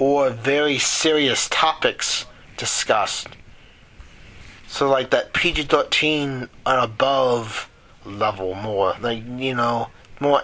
[0.00, 3.28] or very serious topics discussed.
[4.66, 7.70] So like that PG thirteen and above
[8.04, 8.94] level more.
[9.00, 10.42] Like you know, more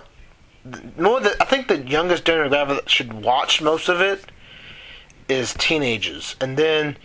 [0.96, 1.20] more.
[1.20, 4.26] The, I think the youngest demographic that should watch most of it
[5.28, 6.96] is teenagers, and then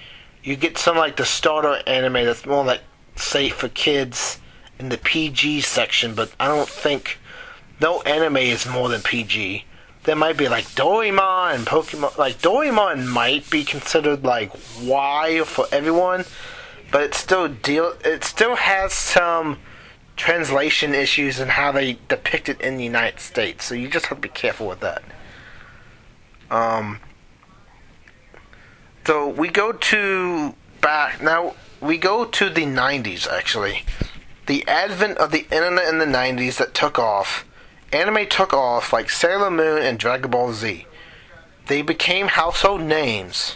[0.43, 2.81] you get some like the starter anime that's more like
[3.15, 4.39] safe for kids
[4.77, 6.15] in the PG section.
[6.15, 7.19] But I don't think
[7.79, 9.65] no anime is more than PG.
[10.03, 12.17] There might be like Doraemon and Pokemon.
[12.17, 16.25] Like Doraemon might be considered like Y for everyone,
[16.91, 17.93] but it still deal.
[18.03, 19.59] It still has some
[20.15, 23.65] translation issues and how they depict it in the United States.
[23.65, 25.03] So you just have to be careful with that.
[26.49, 26.99] Um,
[29.05, 31.55] so we go to back now.
[31.79, 33.85] We go to the 90s actually.
[34.47, 37.45] The advent of the internet in the 90s that took off.
[37.91, 40.85] Anime took off like Sailor Moon and Dragon Ball Z.
[41.67, 43.55] They became household names.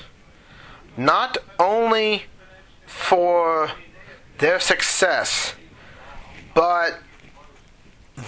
[0.98, 2.24] Not only
[2.86, 3.72] for
[4.38, 5.56] their success
[6.54, 7.00] but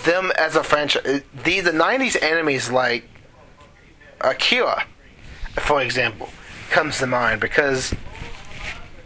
[0.03, 3.09] them as a franchise, uh, the the '90s animes like
[4.21, 4.85] Akira,
[5.55, 6.29] for example,
[6.69, 7.95] comes to mind because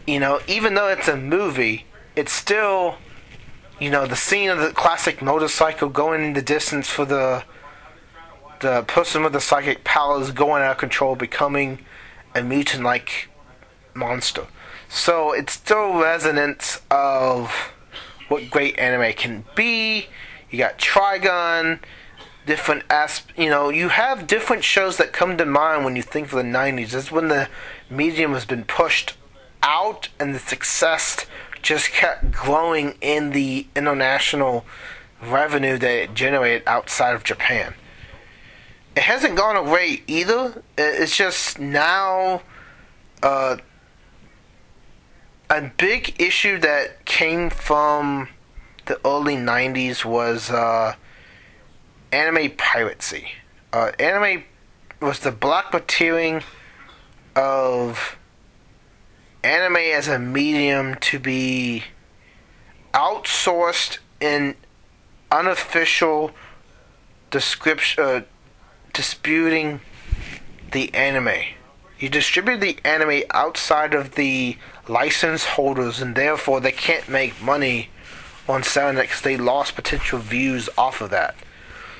[0.06, 1.86] you know even though it's a movie,
[2.16, 2.96] it's still
[3.82, 7.42] you know the scene of the classic motorcycle going in the distance for the
[8.60, 11.80] the person with the psychic powers going out of control, becoming
[12.32, 13.28] a mutant-like
[13.92, 14.46] monster.
[14.88, 17.50] So it's still resonance of
[18.28, 20.06] what great anime can be.
[20.48, 21.80] You got Trigun,
[22.46, 23.30] different asp.
[23.36, 26.44] You know, you have different shows that come to mind when you think of the
[26.44, 26.92] '90s.
[26.92, 27.48] That's when the
[27.90, 29.14] medium has been pushed
[29.60, 31.26] out, and the success
[31.62, 34.64] just kept growing in the international
[35.22, 37.74] revenue that it generated outside of Japan.
[38.96, 40.62] It hasn't gone away either.
[40.76, 42.42] It's just now.
[43.22, 43.58] Uh,
[45.48, 48.28] a big issue that came from
[48.86, 50.94] the early 90s was uh,
[52.10, 53.28] anime piracy.
[53.72, 54.44] Uh, anime
[55.00, 56.42] was the blackbutting
[57.36, 58.16] of
[59.44, 61.84] anime as a medium to be
[62.94, 64.54] outsourced in
[65.30, 66.30] unofficial
[67.30, 68.20] description, uh,
[68.92, 69.80] disputing
[70.72, 71.42] the anime.
[71.98, 74.56] You distribute the anime outside of the
[74.88, 77.90] license holders, and therefore they can't make money
[78.48, 81.34] on selling it because they lost potential views off of that.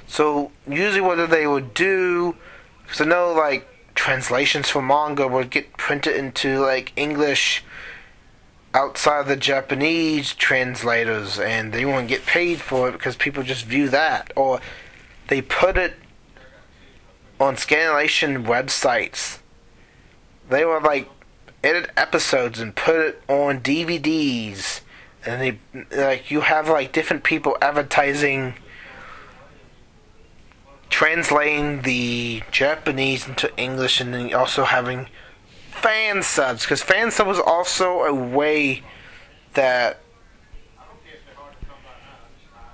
[0.06, 2.36] So usually, what they would do,
[2.82, 3.66] because I know like
[4.02, 7.62] translations for manga would get printed into like English
[8.74, 13.88] outside the Japanese translators, and they won't get paid for it because people just view
[13.88, 14.60] that, or
[15.28, 15.94] they put it
[17.38, 19.38] on Scanlation websites.
[20.50, 21.08] They were like
[21.62, 24.80] edit episodes and put it on DVDs,
[25.24, 25.58] and they
[25.96, 28.54] like you have like different people advertising,
[30.92, 35.08] translating the Japanese into English, and then also having
[35.70, 38.82] fan subs because fan sub was also a way
[39.54, 39.98] that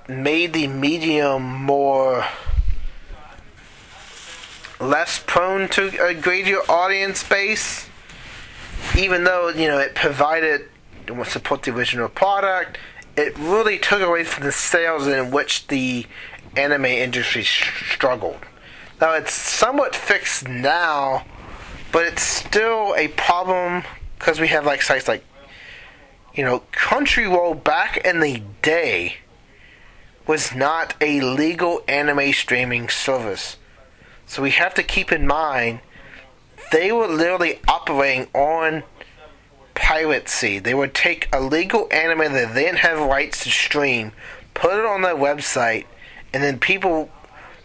[0.06, 2.26] made the medium more
[4.78, 7.88] less prone to a greater audience base
[8.96, 10.68] even though you know it provided
[11.24, 12.78] support the original product,
[13.16, 16.06] it really took away from the sales in which the
[16.58, 18.40] anime industry struggled.
[19.00, 21.24] Now it's somewhat fixed now,
[21.92, 23.84] but it's still a problem
[24.18, 25.24] because we have like sites like
[26.34, 29.16] you know, Crunchyroll back in the day
[30.26, 33.56] was not a legal anime streaming service.
[34.26, 35.80] So we have to keep in mind
[36.70, 38.82] they were literally operating on
[39.74, 40.58] piracy.
[40.58, 44.12] They would take a legal anime that they didn't have rights to stream,
[44.54, 45.86] put it on their website,
[46.32, 47.10] and then people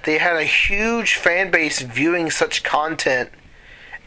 [0.03, 3.29] they had a huge fan base viewing such content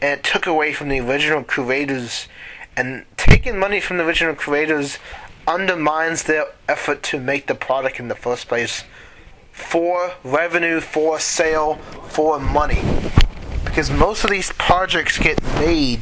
[0.01, 2.27] and it took away from the original creators
[2.75, 4.99] and taking money from the original creators
[5.47, 8.83] undermines their effort to make the product in the first place
[9.51, 11.75] for revenue, for sale,
[12.09, 12.83] for money.
[13.65, 16.01] Because most of these projects get made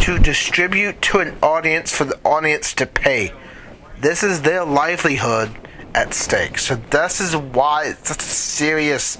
[0.00, 3.32] to distribute to an audience for the audience to pay.
[4.00, 5.56] This is their livelihood
[5.94, 6.58] at stake.
[6.58, 9.18] So this is why it's such a serious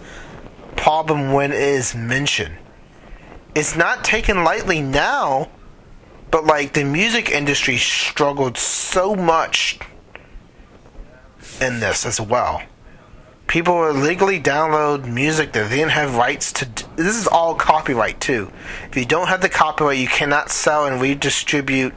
[0.76, 2.56] problem when it is mentioned.
[3.54, 5.50] It's not taken lightly now,
[6.30, 9.78] but like the music industry struggled so much
[11.60, 12.62] in this as well.
[13.46, 16.64] People will legally download music that they didn't have rights to.
[16.64, 18.50] D- this is all copyright too.
[18.88, 21.92] If you don't have the copyright, you cannot sell and redistribute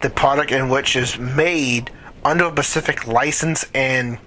[0.00, 1.92] the product in which is made
[2.24, 4.18] under a specific license and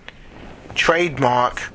[0.76, 1.72] trademark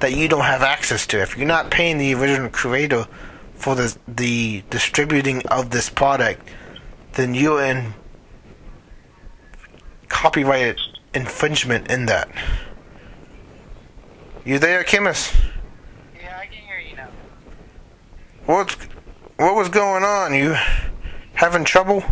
[0.00, 1.20] that you don't have access to.
[1.20, 3.06] If you're not paying the original creator
[3.54, 6.48] for the the distributing of this product,
[7.14, 7.94] then you're in
[10.08, 10.78] copyright
[11.14, 12.28] infringement in that.
[14.44, 15.34] You there, chemist?
[16.20, 17.08] Yeah, I can hear you now.
[18.44, 18.74] What's
[19.36, 20.34] what was going on?
[20.34, 20.56] You
[21.34, 22.04] having trouble?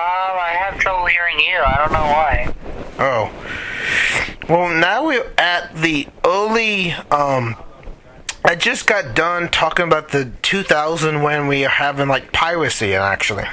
[0.00, 1.58] Um, I have trouble hearing you.
[1.58, 2.54] I don't know why.
[2.98, 3.30] Oh.
[4.48, 6.92] Well, now we're at the early.
[7.10, 7.54] Um,
[8.42, 13.44] I just got done talking about the 2000 when we are having like piracy, actually.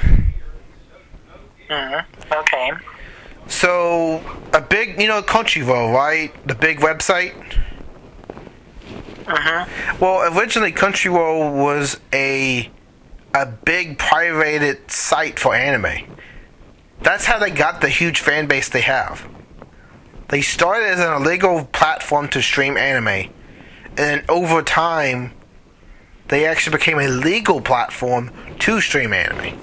[1.68, 2.32] Mm-hmm.
[2.32, 2.72] Okay.
[3.48, 4.22] So
[4.54, 6.32] a big, you know, Crunchyroll, right?
[6.46, 7.34] The big website.
[9.24, 10.02] Mm-hmm.
[10.02, 12.70] Well, originally Crunchyroll was a
[13.34, 16.16] a big pirated site for anime.
[17.00, 19.28] That's how they got the huge fan base they have.
[20.28, 25.32] They started as an illegal platform to stream anime, and then over time,
[26.28, 29.58] they actually became a legal platform to stream anime.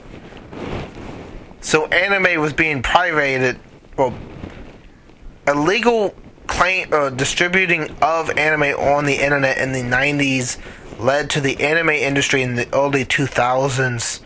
[1.62, 3.60] So anime was being pirated,
[3.98, 4.14] well,
[5.48, 6.16] illegal
[6.48, 10.58] claim uh, distributing of anime on the internet in the 90s
[11.00, 14.22] led to the anime industry in the early 2000s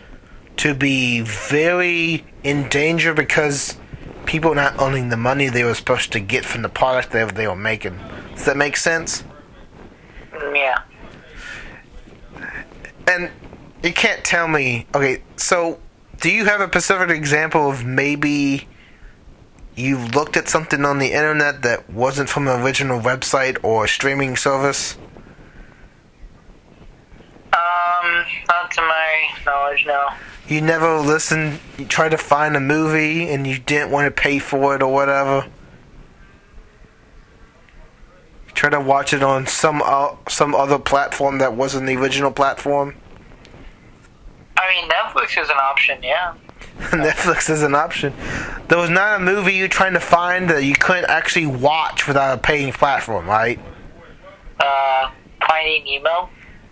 [0.59, 3.77] to be very in danger because
[4.25, 7.47] people not owning the money they were supposed to get from the product that they
[7.47, 7.97] were making.
[8.35, 9.23] Does that make sense?
[10.33, 10.81] Yeah.
[13.07, 13.31] And
[13.83, 14.85] you can't tell me.
[14.93, 15.79] Okay, so
[16.19, 18.67] do you have a specific example of maybe
[19.75, 24.35] you looked at something on the internet that wasn't from an original website or streaming
[24.35, 24.97] service?
[27.53, 30.09] Um, not to my knowledge, no.
[30.49, 34.39] You never listened, you tried to find a movie and you didn't want to pay
[34.39, 35.47] for it or whatever?
[38.47, 42.31] You tried to watch it on some uh, some other platform that wasn't the original
[42.31, 42.95] platform?
[44.57, 46.33] I mean, Netflix is an option, yeah.
[46.79, 48.11] Netflix is an option.
[48.69, 52.35] There was not a movie you're trying to find that you couldn't actually watch without
[52.35, 53.59] a paying platform, right?
[54.59, 55.11] Uh,
[55.47, 56.29] Finding Nemo.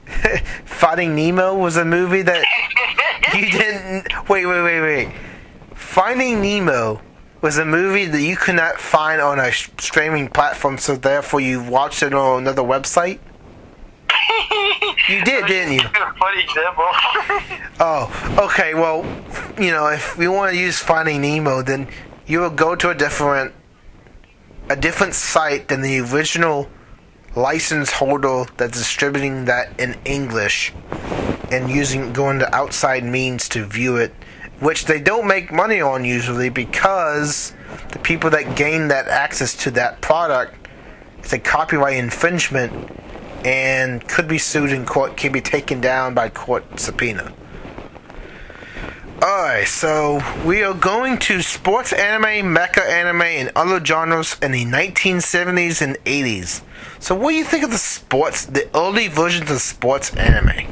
[0.65, 2.45] Finding Nemo was a movie that
[3.35, 4.29] you didn't.
[4.29, 5.13] Wait, wait, wait, wait.
[5.75, 7.01] Finding Nemo
[7.41, 11.39] was a movie that you could not find on a sh- streaming platform, so therefore
[11.39, 13.19] you watched it on another website?
[15.09, 15.79] You did, didn't you?
[16.19, 16.83] Funny example.
[17.79, 18.73] Oh, okay.
[18.73, 19.05] Well,
[19.57, 21.87] you know, if we want to use Finding Nemo, then
[22.25, 23.53] you will go to a different,
[24.69, 26.69] a different site than the original
[27.35, 30.73] license holder that's distributing that in English,
[31.51, 34.13] and using going to outside means to view it,
[34.59, 37.53] which they don't make money on usually because
[37.91, 40.67] the people that gain that access to that product,
[41.19, 42.91] it's a copyright infringement
[43.45, 47.33] and could be sued in court, can be taken down by court subpoena.
[49.19, 54.63] Alright, so we are going to sports anime, mecha anime, and other genres in the
[54.63, 56.61] 1970s and 80s.
[56.99, 60.67] So, what do you think of the sports, the early versions of sports anime?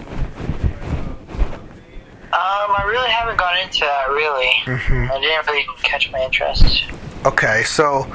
[2.35, 4.51] Um, I really haven't gone into that, really.
[4.67, 6.83] I didn't really catch my interest.
[7.25, 8.05] Okay, so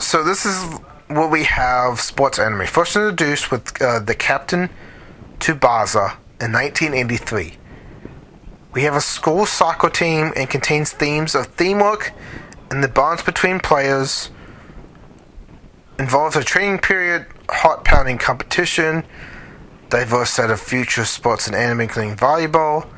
[0.00, 0.64] so this is
[1.06, 2.66] what we have sports anime.
[2.66, 4.68] First introduced with uh, the Captain
[5.38, 7.58] Tsubasa in 1983.
[8.72, 12.12] We have a school soccer team and contains themes of teamwork
[12.70, 14.30] and the bonds between players.
[15.98, 19.04] Involves a training period, heart pounding competition,
[19.90, 22.88] diverse set of future sports and anime, including volleyball.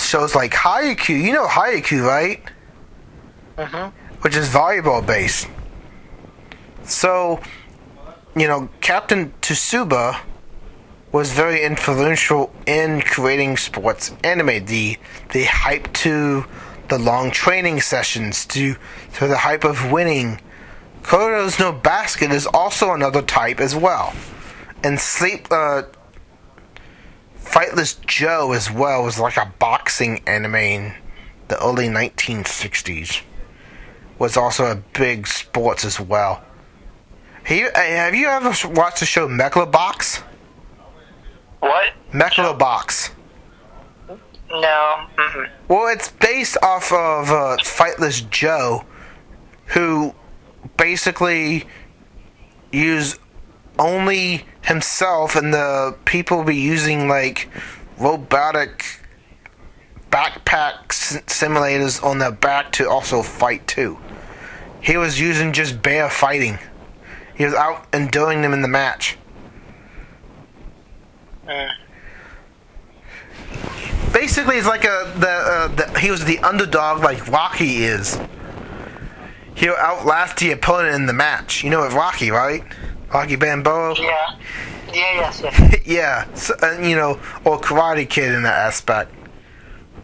[0.00, 2.42] Shows like Haikyuu, you know Haikyuu, right?
[3.56, 3.96] Mm-hmm.
[4.22, 5.48] Which is volleyball based.
[6.82, 7.40] So,
[8.34, 10.18] you know, Captain Tsuba
[11.14, 14.64] was very influential in creating sports anime.
[14.66, 14.98] The
[15.32, 16.44] the hype to
[16.88, 18.74] the long training sessions to
[19.14, 20.40] to the hype of winning.
[21.02, 24.12] Kuroko no Basket is also another type as well.
[24.82, 25.84] And Sleep uh,
[27.38, 30.94] Fightless Joe as well was like a boxing anime in
[31.46, 33.22] the early 1960s.
[34.18, 36.42] Was also a big sports as well.
[37.44, 40.24] Have you, uh, have you ever watched the show Megalobox?
[41.64, 41.94] What?
[42.12, 43.12] Megalobox.
[44.50, 45.06] No.
[45.16, 45.48] Mm-mm.
[45.66, 48.84] Well, it's based off of uh, Fightless Joe,
[49.68, 50.14] who
[50.76, 51.64] basically
[52.70, 53.18] used
[53.78, 57.48] only himself, and the people be using like
[57.98, 59.00] robotic
[60.10, 63.98] backpack simulators on their back to also fight too.
[64.82, 66.58] He was using just bare fighting.
[67.34, 69.16] He was out and doing them in the match.
[71.46, 71.70] Mm.
[74.12, 78.18] basically it's like a the, uh, the he was the underdog like Rocky is.
[79.56, 81.62] He'll outlast the opponent in the match.
[81.62, 82.64] You know what Rocky, right?
[83.12, 83.94] Rocky Balboa.
[83.98, 84.36] Yeah.
[84.92, 84.94] Yeah.
[84.94, 85.42] Yes.
[85.84, 85.86] Yes.
[85.86, 89.12] yeah, so, uh, you know, or Karate Kid in that aspect.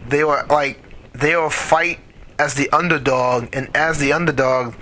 [0.09, 0.78] They were like
[1.12, 2.01] they will fight
[2.38, 4.74] as the underdog, and as the underdog,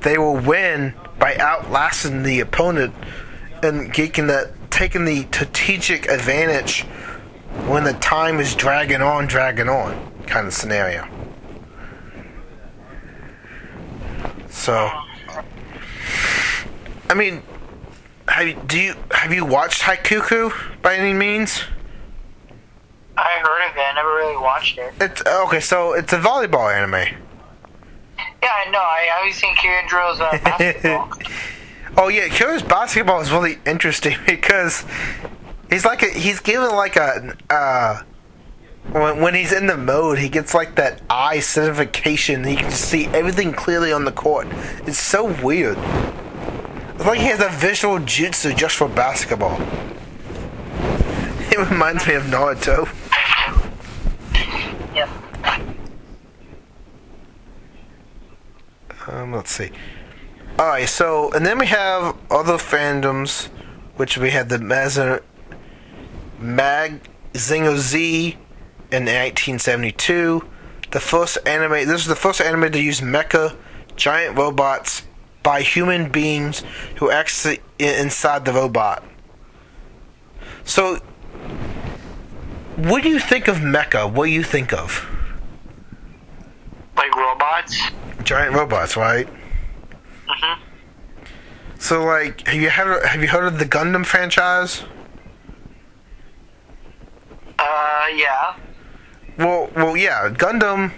[0.00, 2.94] they will win by outlasting the opponent
[3.62, 6.82] and taking the taking the strategic advantage
[7.68, 9.94] when the time is dragging on, dragging on,
[10.26, 11.06] kind of scenario.
[14.48, 14.90] So,
[17.08, 17.42] I mean,
[18.28, 21.62] have you, do you have you watched Haikyuu by any means?
[23.16, 23.80] I heard of it.
[23.80, 24.94] I never really watched it.
[25.00, 25.60] It's okay.
[25.60, 27.14] So it's a volleyball anime.
[28.42, 28.78] Yeah, I know.
[28.78, 29.58] I always think
[29.88, 31.12] drills uh, basketball.
[31.96, 34.84] Oh yeah, Kyo's basketball is really interesting because
[35.70, 38.02] he's like a, he's given like a uh,
[38.90, 42.44] when when he's in the mode, he gets like that eye certification.
[42.44, 44.48] He can see everything clearly on the court.
[44.86, 45.78] It's so weird.
[46.96, 49.60] It's like he has a visual jutsu just for basketball.
[51.52, 52.88] It reminds me of Naruto.
[54.94, 55.06] yeah.
[59.06, 59.70] Um, let's see.
[60.58, 63.46] Alright, so, and then we have other fandoms,
[63.96, 65.22] which we had the Mazer,
[66.38, 67.00] Mag
[67.32, 68.36] Zingo Z
[68.90, 70.46] in 1972.
[70.90, 73.56] The first anime, this is the first anime to use mecha
[73.96, 75.04] giant robots
[75.42, 76.62] by human beings
[76.96, 79.02] who actually inside the robot.
[80.64, 80.96] So,
[82.76, 84.12] what do you think of mecha?
[84.12, 85.08] What do you think of?
[86.94, 87.80] Like robots.
[88.22, 89.26] Giant robots, right?
[90.28, 90.58] Mhm.
[91.78, 94.84] So, like, have you heard have you heard of the Gundam franchise?
[97.58, 98.54] Uh, yeah.
[99.38, 100.92] Well, well, yeah, Gundam.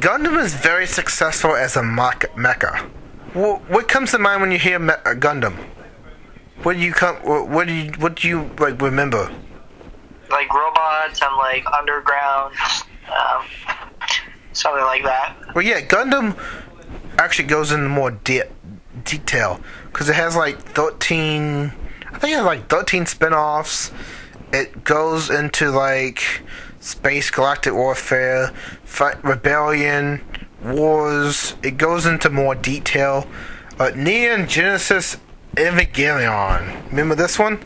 [0.00, 2.88] Gundam is very successful as a mech- mecha.
[3.34, 5.56] Well, what comes to mind when you hear me- uh, Gundam?
[6.62, 7.16] What do you come?
[7.16, 9.30] What do you what do you like remember?
[10.30, 12.54] Like robots and like underground,
[13.10, 13.44] um,
[14.52, 15.34] something like that.
[15.54, 16.36] Well, yeah, Gundam
[17.24, 18.42] actually goes into more de-
[19.04, 21.72] detail because it has like thirteen.
[22.12, 23.90] I think it has like thirteen spin-offs.
[24.52, 26.22] It goes into like
[26.80, 28.48] space galactic warfare,
[28.84, 30.20] fight, rebellion,
[30.62, 31.54] wars.
[31.62, 33.26] It goes into more detail.
[33.78, 35.16] Uh, Neon Genesis
[35.56, 36.88] Evangelion.
[36.90, 37.64] Remember this one?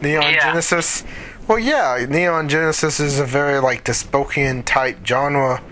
[0.00, 0.40] Neon Yeah.
[0.50, 1.04] Genesis.
[1.46, 5.62] Well, yeah, Neon Genesis is a very like dystopian type genre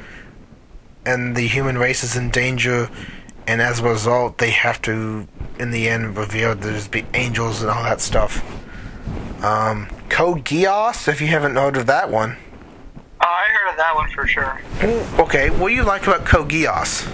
[1.07, 2.91] and the human race is in danger,
[3.47, 5.27] and as a result, they have to,
[5.59, 8.45] in the end, reveal there's be angels and all that stuff.
[9.43, 12.37] Um, Code Geass, if you haven't heard of that one.
[13.21, 14.61] Oh, I heard of that one for sure.
[14.85, 17.07] Ooh, Okay, what do you like about Code Geass?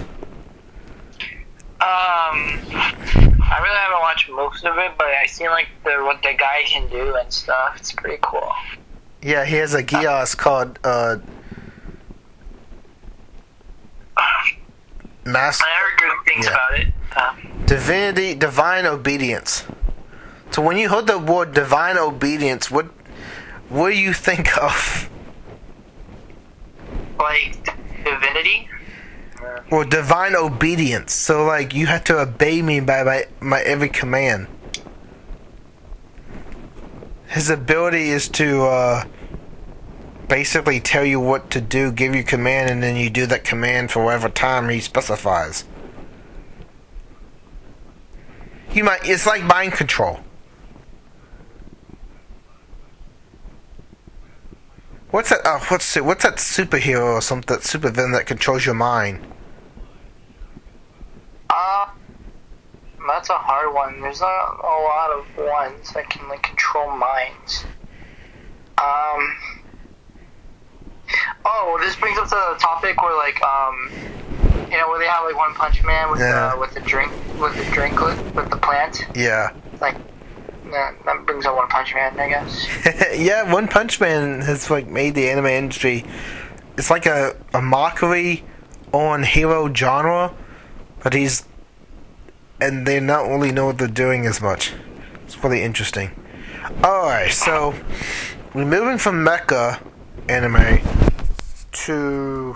[1.81, 6.33] Um, I really haven't watched most of it, but I seen like the what the
[6.37, 7.75] guy can do and stuff.
[7.75, 8.51] It's pretty cool.
[9.21, 11.17] Yeah, he has a Geass called uh,
[14.17, 14.51] I
[15.25, 16.51] heard good things Yeah.
[16.51, 16.87] about it.
[17.15, 19.63] Um, Divinity, divine obedience.
[20.51, 22.87] So when you heard the word divine obedience, what
[23.69, 25.09] what do you think of?
[27.19, 27.55] like
[28.03, 28.67] divinity.
[29.71, 31.13] or divine obedience.
[31.13, 34.47] So like you have to obey me by my, my every command.
[37.27, 39.03] His ability is to uh,
[40.27, 43.91] basically tell you what to do, give you command, and then you do that command
[43.91, 45.65] for whatever time he specifies.
[48.71, 49.07] You might.
[49.07, 50.21] It's like mind control.
[55.11, 55.45] What's that?
[55.45, 57.55] Uh, what's what's that superhero or something?
[57.55, 59.19] That supervillain that controls your mind?
[61.51, 61.85] Uh,
[63.07, 64.01] that's a hard one.
[64.01, 67.65] There's not a lot of ones that can like control minds.
[68.79, 69.52] Um.
[71.45, 73.91] Oh, well, this brings up to the topic where like um,
[74.71, 76.53] you know, where they have like One Punch Man with Yeah.
[76.53, 79.05] uh, with the drink with the drinklet with the plant.
[79.15, 79.51] Yeah.
[79.81, 79.95] Like
[80.71, 82.67] that, that brings up One Punch Man, I guess.
[83.19, 86.05] yeah, One Punch Man has like made the anime industry.
[86.77, 88.43] It's like a, a mockery
[88.91, 90.33] on hero genre,
[91.03, 91.45] but he's
[92.61, 94.73] and they not really know what they're doing as much.
[95.25, 96.11] It's really interesting.
[96.83, 97.73] All right, so
[98.53, 99.85] we're moving from mecha
[100.29, 100.79] anime
[101.73, 102.55] to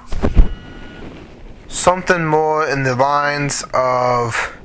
[1.67, 4.57] something more in the lines of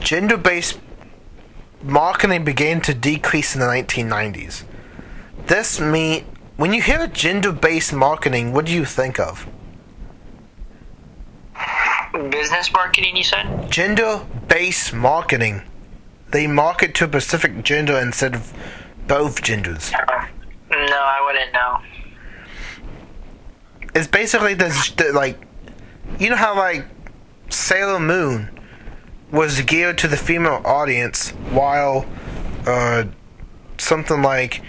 [0.00, 0.78] gender-based
[1.82, 4.64] marketing began to decrease in the 1990s.
[5.46, 6.24] This mean
[6.56, 9.46] when you hear gender-based marketing, what do you think of?
[12.30, 13.70] Business marketing, you said?
[13.70, 15.62] Gender-based marketing.
[16.30, 18.52] They market to a specific gender instead of
[19.06, 19.92] both genders.
[19.92, 21.78] No, I wouldn't know.
[23.96, 25.38] It's basically the, like
[26.18, 26.84] you know how like
[27.48, 28.50] Sailor Moon
[29.32, 32.04] was geared to the female audience while
[32.66, 33.04] uh,
[33.78, 34.60] something like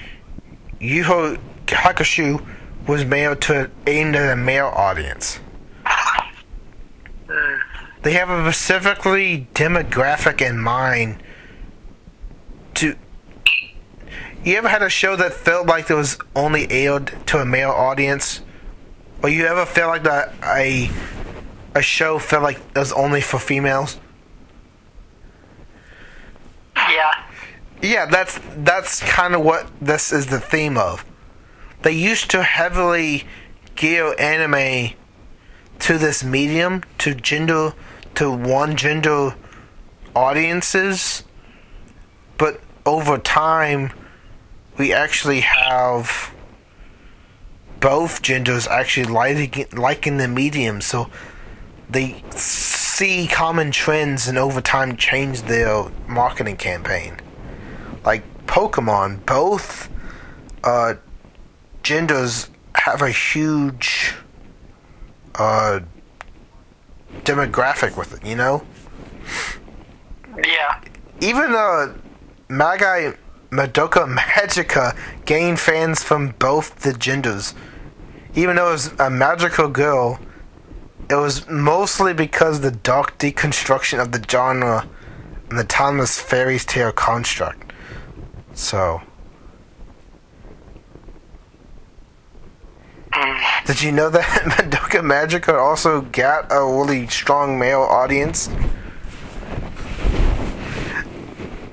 [0.79, 2.47] Yu Yu Hakusho
[2.87, 5.41] was made to aimed at a male audience.
[8.03, 11.21] They have a specifically demographic in mind.
[12.75, 12.95] To
[14.45, 17.71] you ever had a show that felt like it was only aired to a male
[17.71, 18.39] audience,
[19.23, 20.89] or you ever feel like that a
[21.75, 23.99] a show felt like it was only for females?
[26.75, 27.11] Yeah.
[27.81, 31.05] Yeah, that's that's kind of what this is the theme of.
[31.83, 33.25] They used to heavily
[33.75, 34.95] gear anime
[35.79, 37.73] to this medium, to gender,
[38.15, 39.35] to one gender
[40.15, 41.23] audiences,
[42.39, 43.91] but over time,
[44.77, 46.33] we actually have
[47.79, 51.09] both genders actually liking liking the medium, so
[51.89, 57.21] they see common trends and over time change their marketing campaign
[58.07, 59.89] like Pokemon, both
[60.63, 60.93] uh,
[61.83, 64.13] genders have a huge
[65.35, 65.81] uh,
[67.23, 68.65] demographic with it, you know?
[70.37, 70.81] Yeah.
[71.19, 71.93] Even uh,
[72.47, 73.11] Magi
[73.51, 77.53] Madoka Magica gained fans from both the genders.
[78.37, 80.19] Even though it was a magical girl,
[81.09, 84.87] it was mostly because the dark deconstruction of the genre
[85.49, 87.73] and the timeless fairy tale construct.
[88.53, 89.01] So,
[93.65, 98.49] did you know that Madoka Magica also got a really strong male audience?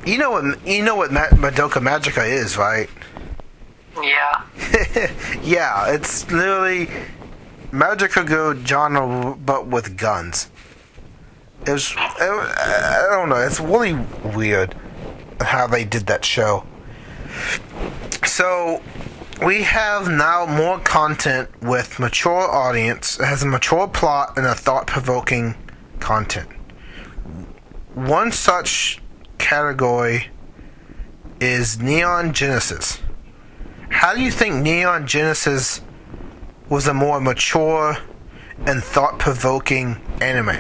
[0.07, 2.89] You know what you know what Madoka Magica is, right?
[4.03, 4.43] Yeah.
[5.43, 6.89] yeah, it's literally
[7.71, 10.51] Magica Go genre, but with guns.
[11.67, 13.95] It was, I don't know, it's really
[14.37, 14.75] weird
[15.41, 16.65] how they did that show.
[18.25, 18.83] So,
[19.45, 23.19] we have now more content with mature audience.
[23.19, 25.55] It has a mature plot and a thought-provoking
[26.01, 26.49] content.
[27.95, 29.01] One such
[29.39, 30.29] category
[31.41, 33.01] is Neon Genesis.
[34.05, 35.81] How do you think Neon Genesis
[36.69, 37.97] was a more mature
[38.67, 40.51] and thought-provoking anime?
[40.51, 40.59] Um,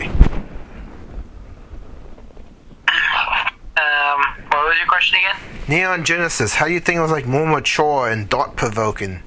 [4.49, 5.37] what was your question again?
[5.69, 9.23] Neon Genesis, how do you think it was like more mature and thought provoking?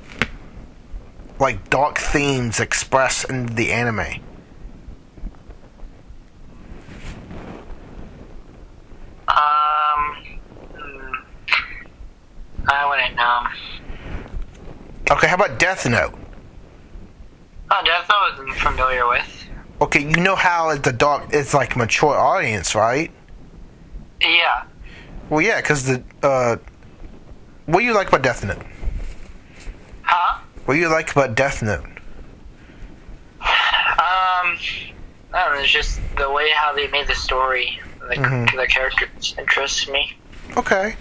[1.40, 4.00] Like dark themes expressed in the anime.
[9.28, 10.16] Um,
[10.74, 11.14] hmm,
[12.68, 13.77] I wouldn't know.
[15.10, 16.14] Okay, how about Death Note?
[17.72, 19.44] Oh, Death Note I'm familiar with.
[19.82, 23.12] Okay, you know how it's the dark it's like mature audience, right?
[24.22, 24.64] Yeah.
[25.30, 26.58] Well, yeah, because the uh,
[27.68, 28.62] what do you like about Death Note?
[30.02, 30.40] Huh?
[30.66, 31.84] What do you like about Death Note?
[34.00, 34.58] Um,
[35.34, 35.62] I don't know.
[35.62, 38.56] It's just the way how they made the story, the, Mhm.
[38.56, 40.18] the characters interests me.
[40.56, 40.96] Okay.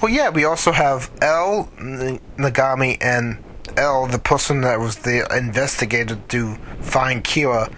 [0.00, 3.42] Well, yeah, we also have L, Nagami, and
[3.76, 7.72] L, the person that was the investigator to find Kira.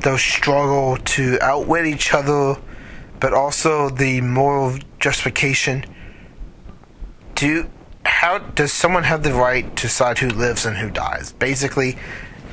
[0.00, 2.58] Those struggle to outwit each other,
[3.18, 5.84] but also the moral justification.
[7.34, 7.68] Do
[8.04, 11.32] how does someone have the right to decide who lives and who dies?
[11.32, 11.96] Basically,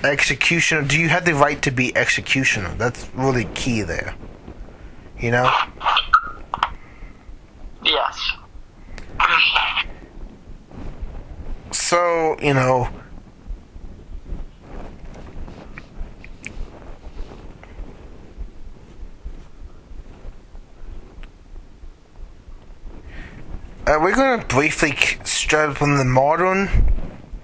[0.03, 0.81] executioner.
[0.81, 2.73] Do you have the right to be executioner?
[2.75, 4.15] That's really key there.
[5.19, 5.51] You know.
[7.83, 8.31] Yes.
[11.71, 12.89] so you know
[23.85, 26.69] uh, we're going to briefly start from the modern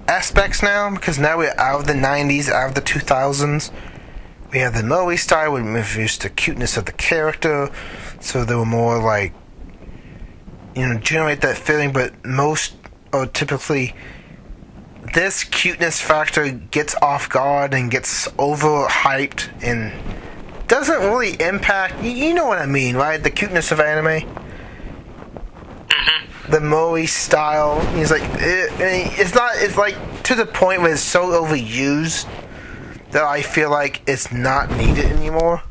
[0.08, 3.72] aspects now because now we're out of the 90s out of the 2000s
[4.52, 7.70] we have the Moe style we introduced the cuteness of the character
[8.20, 9.34] so they were more like
[10.76, 12.76] you know generate that feeling but most
[13.14, 13.96] are typically
[15.14, 19.94] this cuteness factor gets off guard and gets overhyped and
[20.68, 23.22] doesn't really impact you, you know what I mean right?
[23.22, 24.28] The cuteness of anime.
[25.88, 26.52] Mm-hmm.
[26.52, 28.72] The Moe style he's like it,
[29.20, 32.28] it's not it's like to the point where it's so overused
[33.12, 35.62] that I feel like it's not needed anymore.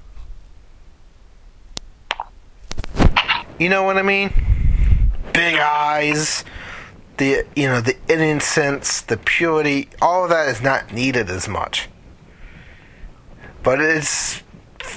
[3.58, 4.32] You know what I mean?
[5.32, 6.44] Big eyes
[7.22, 11.88] the you know the innocence, the purity, all of that is not needed as much.
[13.62, 14.40] But it's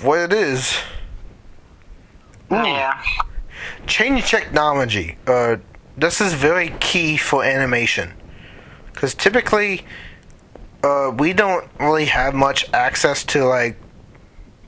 [0.01, 0.75] what it is.
[2.51, 2.55] Ooh.
[2.55, 2.99] Yeah.
[3.85, 5.17] Change technology.
[5.27, 5.57] Uh,
[5.95, 8.13] this is very key for animation
[8.91, 9.85] because typically
[10.83, 13.77] uh, we don't really have much access to like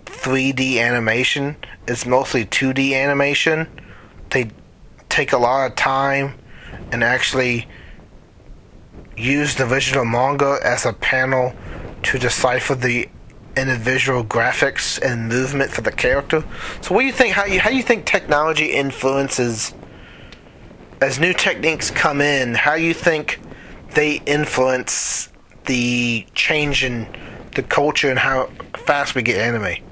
[0.06, 1.56] 3D animation.
[1.88, 3.68] It's mostly 2D animation.
[4.30, 4.52] They
[5.10, 6.36] take a lot of time
[6.92, 7.68] and actually
[9.16, 11.54] use the original manga as a panel
[12.04, 13.10] to decipher the
[13.56, 16.44] individual graphics and movement for the character.
[16.82, 17.34] So, what do you think?
[17.34, 19.74] How you how you think technology influences
[21.02, 22.54] as new techniques come in?
[22.54, 23.40] How do you think
[23.94, 25.30] they influence
[25.66, 27.08] the change in
[27.56, 28.50] the culture and how
[28.86, 29.84] fast we get anime?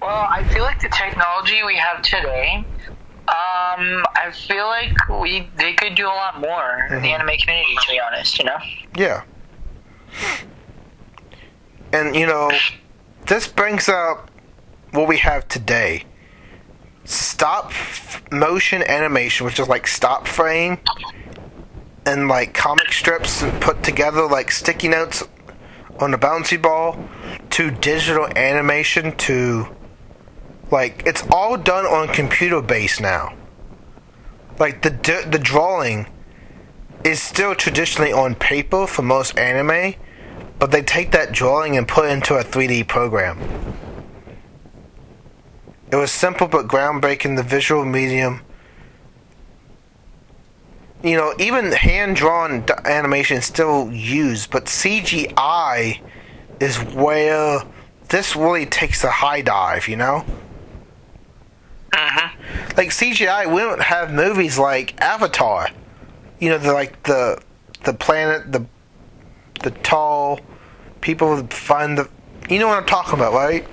[0.00, 2.64] Well, I feel like the technology we have today,
[3.28, 7.74] um, I feel like we they could do a lot more in the anime community.
[7.74, 8.58] To be honest, you know.
[8.96, 9.24] Yeah.
[11.92, 12.50] And you know,
[13.26, 14.30] this brings up
[14.92, 16.04] what we have today.
[17.04, 20.78] Stop f- motion animation, which is like stop frame
[22.04, 25.24] and like comic strips and put together like sticky notes
[25.98, 26.96] on a bouncy ball
[27.50, 29.66] to digital animation to
[30.70, 33.34] like it's all done on computer base now.
[34.58, 34.90] Like the
[35.28, 36.06] the drawing
[37.04, 39.94] is still traditionally on paper for most anime,
[40.58, 43.38] but they take that drawing and put it into a 3D program.
[45.92, 47.36] It was simple but groundbreaking.
[47.36, 48.40] The visual medium,
[51.04, 56.00] you know, even hand drawn animation is still used, but CGI
[56.58, 57.60] is where
[58.08, 59.86] this really takes a high dive.
[59.86, 60.24] You know,
[61.96, 62.76] Mm-hmm.
[62.76, 65.70] like CGI, we don't have movies like Avatar.
[66.38, 67.40] You know, the like the
[67.84, 68.66] the planet, the
[69.62, 70.40] the tall
[71.00, 72.08] people find the.
[72.50, 73.66] You know what I'm talking about, right?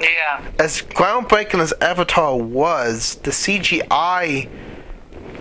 [0.00, 0.50] Yeah.
[0.58, 4.48] As groundbreaking as Avatar was, the CGI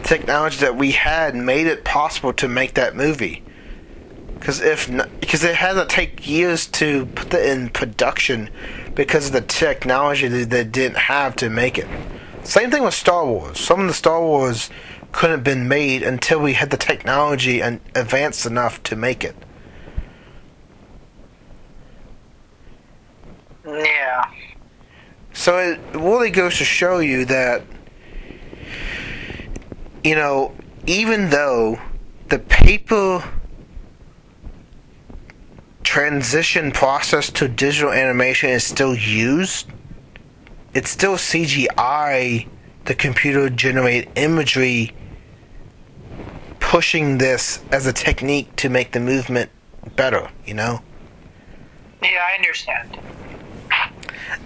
[0.04, 3.44] technology that we had made it possible to make that movie.
[4.34, 8.50] Because if because it had to take years to put that in production
[8.96, 11.88] because of the technology that they didn't have to make it.
[12.44, 13.60] Same thing with Star Wars.
[13.60, 14.70] Some of the Star Wars
[15.12, 19.36] couldn't have been made until we had the technology and advanced enough to make it.
[23.66, 24.26] Yeah.
[25.34, 27.64] So it really goes to show you that,
[30.04, 30.54] you know,
[30.86, 31.80] even though
[32.30, 33.24] the paper
[35.84, 39.68] transition process to digital animation is still used,
[40.74, 42.48] it's still CGI,
[42.86, 44.92] the computer generated imagery,
[46.60, 49.52] pushing this as a technique to make the movement
[49.96, 50.82] better, you know?
[52.02, 52.98] Yeah, I understand.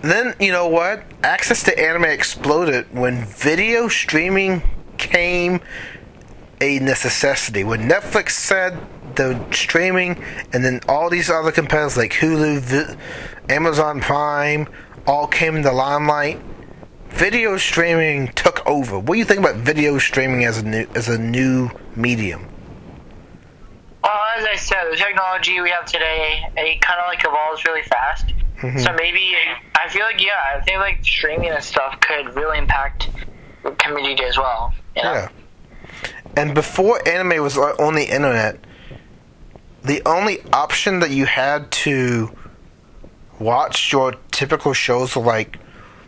[0.01, 1.03] Then you know what?
[1.23, 4.61] Access to anime exploded when video streaming
[4.97, 5.61] came
[6.59, 7.63] a necessity.
[7.63, 8.77] When Netflix said
[9.17, 12.97] the streaming, and then all these other competitors like Hulu, Vi-
[13.53, 14.67] Amazon Prime,
[15.05, 16.39] all came in the limelight.
[17.09, 18.99] Video streaming took over.
[18.99, 22.47] What do you think about video streaming as a new as a new medium?
[24.03, 27.81] Well, as I said, the technology we have today, it kind of like evolves really
[27.83, 28.33] fast.
[28.61, 28.83] Mhm.
[28.83, 29.35] So maybe
[29.75, 33.09] I feel like yeah, I think like streaming and stuff could really impact
[33.79, 34.73] community as well.
[34.95, 35.13] You know?
[35.13, 35.27] Yeah.
[36.35, 38.59] And before anime was on the internet,
[39.87, 42.31] the only option that you had to
[43.39, 45.59] watch your typical shows like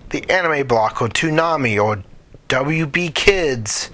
[0.09, 2.03] the Anime Block or Toonami or
[2.49, 3.89] WB Kids,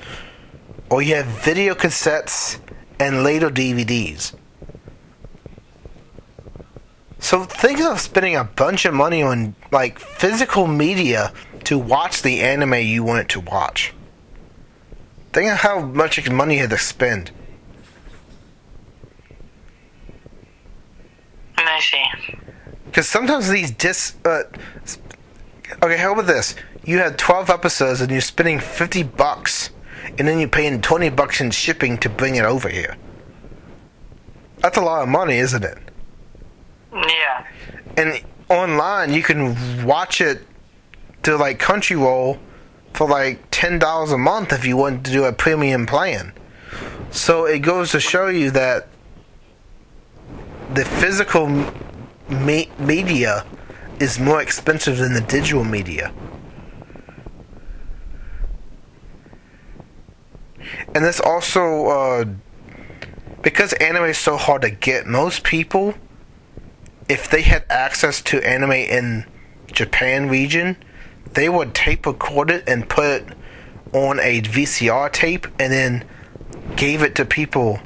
[0.89, 2.59] or you had video cassettes
[2.99, 4.33] and later DVDs.
[7.19, 11.33] So think of spending a bunch of money on like physical media
[11.65, 13.93] to watch the anime you wanted to watch.
[15.33, 17.31] Think of how much money you had to spend.
[21.67, 22.03] I see.
[22.85, 24.15] Because sometimes these dis.
[24.23, 24.43] Uh,
[25.83, 26.55] okay, how about this?
[26.83, 29.71] You had 12 episodes and you're spending 50 bucks,
[30.17, 32.95] and then you're paying 20 bucks in shipping to bring it over here.
[34.59, 35.77] That's a lot of money, isn't it?
[36.93, 37.47] Yeah.
[37.97, 40.41] And online, you can watch it
[41.23, 42.39] to like Crunchyroll
[42.93, 46.31] for like $10 a month if you want to do a premium plan.
[47.11, 48.87] So it goes to show you that
[50.73, 51.47] the physical
[52.29, 53.45] me- media
[53.99, 56.13] is more expensive than the digital media.
[60.93, 62.25] And this also, uh,
[63.41, 65.93] because anime is so hard to get, most people,
[67.07, 69.25] if they had access to anime in
[69.71, 70.77] Japan region,
[71.33, 73.27] they would tape record it and put it
[73.93, 76.05] on a VCR tape and then
[76.75, 77.79] gave it to people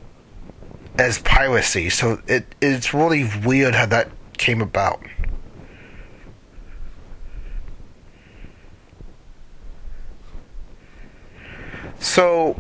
[0.99, 1.89] as piracy.
[1.89, 5.01] So it it's really weird how that came about.
[11.99, 12.55] So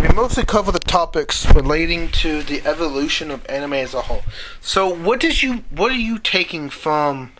[0.00, 4.22] we mostly cover the topics relating to the evolution of anime as a whole.
[4.60, 7.32] So what did you what are you taking from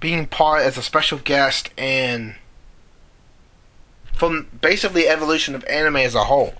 [0.00, 2.34] being part as a special guest and
[4.12, 6.54] from basically evolution of anime as a whole?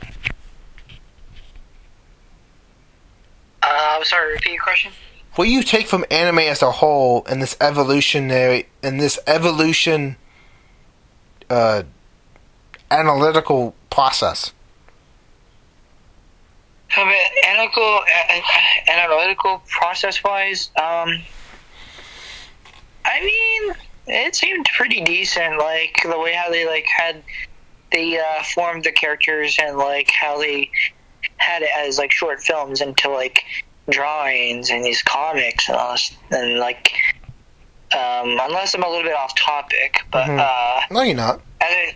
[3.62, 4.32] Uh, I'm sorry.
[4.32, 4.90] Repeat your question.
[5.36, 10.16] What do you take from anime as a whole and this evolutionary and this evolution
[11.48, 11.84] uh,
[12.90, 14.52] analytical process?
[16.88, 18.00] From an analytical,
[18.88, 21.22] analytical process-wise, um,
[23.04, 23.74] I mean,
[24.08, 25.58] it seemed pretty decent.
[25.58, 27.22] Like the way how they like had
[27.92, 30.72] they uh, formed the characters and like how they
[31.36, 33.44] had it as like short films into like
[33.90, 36.92] drawings and these comics and all this, and like
[37.92, 40.38] um, unless I'm a little bit off topic, but Mhm.
[40.40, 41.40] uh, No, you're not.
[41.60, 41.94] I,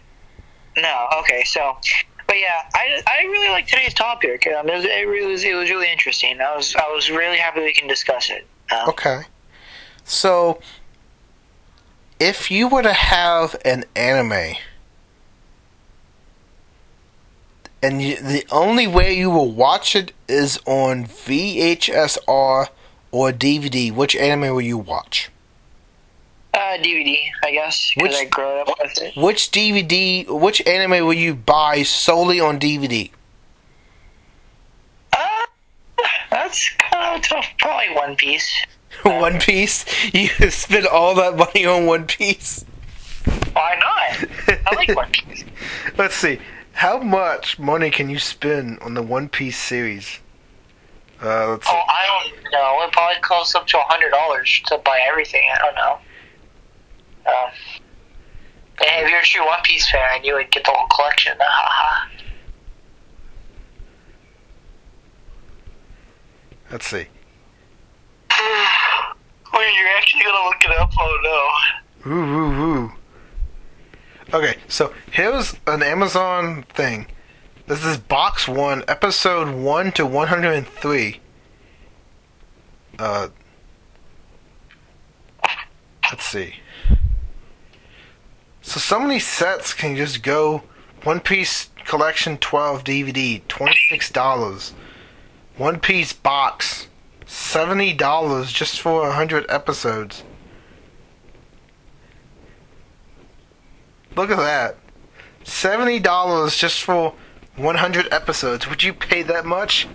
[0.77, 1.79] no, okay, so,
[2.27, 4.47] but yeah, I, I really like today's topic.
[4.47, 6.39] Um, it, was, it really was it was really interesting.
[6.41, 8.47] I was I was really happy we can discuss it.
[8.71, 9.23] Um, Okay.
[10.05, 10.61] So,
[12.21, 14.57] if you were to have an anime,
[17.83, 22.69] and you, the only way you will watch it is on VHSR
[23.11, 25.31] or DVD, which anime will you watch?
[26.55, 29.17] Uh, DVD, I guess, because I grew up with it.
[29.17, 33.11] Which DVD, which anime will you buy solely on DVD?
[35.13, 35.47] Uh,
[36.31, 37.47] that's kind of tough.
[37.59, 38.65] Probably One Piece.
[39.03, 39.85] One Piece?
[40.15, 42.65] You spend all that money on One Piece?
[43.53, 44.59] Why not?
[44.67, 45.45] I like One Piece.
[45.99, 46.39] Let's see.
[46.77, 50.21] How much money can you spend on the One Piece series?
[51.23, 51.73] Uh, let's see.
[51.73, 52.83] Oh, I don't know.
[52.83, 55.49] It probably costs up to a hundred dollars to buy everything.
[55.55, 55.99] I don't know.
[57.27, 57.51] Um,
[58.79, 61.39] if you're a true One Piece fan, you would get the whole collection.
[66.71, 66.97] Let's see.
[66.99, 67.07] Wait,
[69.79, 70.91] you're actually gonna look it up?
[71.01, 71.19] Oh
[72.05, 72.13] no.
[72.13, 72.53] Ooh, ooh,
[72.85, 72.93] ooh.
[74.35, 77.07] Okay, so here's an Amazon thing.
[77.69, 81.21] This is box one, episode one to one hundred and three.
[82.99, 83.29] Uh,
[86.11, 86.57] let's see.
[88.63, 90.65] So of these sets can just go
[91.05, 94.75] One Piece Collection twelve DVD, twenty six dollars.
[95.57, 96.89] One Piece box,
[97.27, 100.25] seventy dollars just for hundred episodes.
[104.17, 104.77] Look at that.
[105.45, 107.15] Seventy dollars just for
[107.57, 108.69] one hundred episodes.
[108.69, 109.87] Would you pay that much?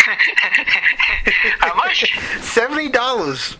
[0.00, 2.12] How much?
[2.40, 3.56] Seventy dollars.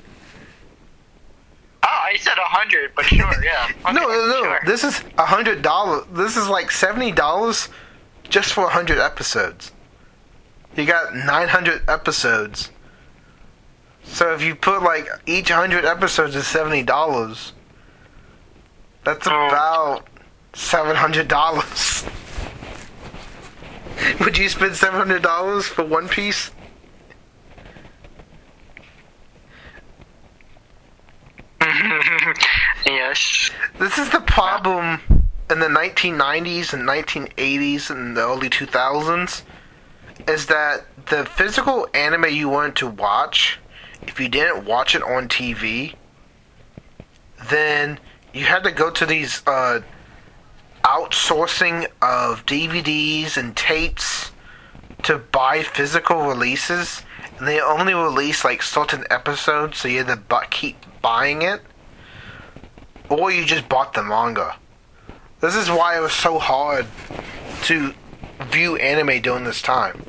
[1.83, 3.69] Oh, I said a hundred, but sure, yeah.
[3.85, 4.43] Okay, No, no, no.
[4.43, 4.61] sure.
[4.65, 6.05] This is a hundred dollars.
[6.13, 7.69] This is like seventy dollars
[8.29, 9.73] just for a hundred episodes.
[10.77, 12.71] You got nine hundred episodes.
[14.05, 17.53] So if you put like each hundred episodes is seventy dollars,
[19.07, 20.03] that's about
[20.53, 22.05] seven hundred dollars.
[24.21, 26.51] Would you spend seven hundred dollars for One Piece?
[32.87, 33.51] yes.
[33.79, 35.01] This is the problem
[35.51, 39.43] in the 1990s and 1980s and the early 2000s
[40.27, 43.61] is that the physical anime you wanted to watch,
[44.03, 45.95] if you didn't watch it on TV,
[47.49, 48.01] then
[48.37, 49.81] you had to go to these uh,
[50.85, 54.31] outsourcing of DVDs and tapes
[55.05, 57.03] to buy physical releases,
[57.39, 61.63] and they only release like certain episodes, so you had to bu- keep buying it
[63.09, 64.57] or you just bought the manga.
[65.41, 66.87] This is why it was so hard
[67.65, 67.95] to
[68.51, 70.03] view anime during this time.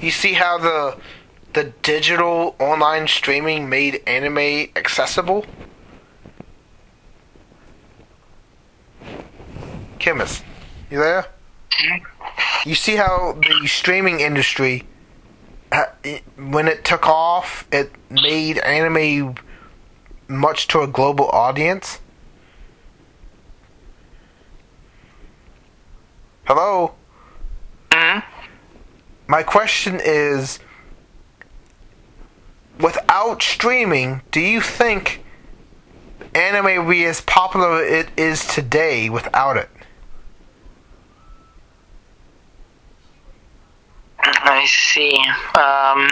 [0.00, 0.98] You see how the
[1.52, 5.46] the digital online streaming made anime accessible?
[10.04, 10.44] Chemist,
[10.90, 11.28] you there?
[12.66, 14.86] You see how the streaming industry,
[16.36, 19.36] when it took off, it made anime
[20.28, 22.00] much to a global audience?
[26.44, 26.96] Hello?
[27.90, 28.18] hmm
[29.26, 30.58] My question is
[32.78, 35.24] without streaming, do you think
[36.34, 39.70] anime would be as popular as it is today without it?
[44.24, 45.16] I see.
[45.54, 46.08] Um,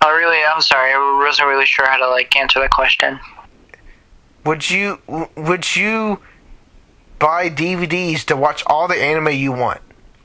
[0.00, 3.20] I really, I'm sorry, I wasn't really sure how to like answer that question.
[4.44, 4.98] Would you
[5.36, 6.20] would you
[7.18, 9.80] buy DVDs to watch all the anime you want?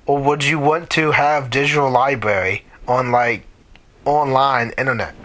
[0.06, 3.46] Or would you want to have digital library on like
[4.06, 5.16] online internet?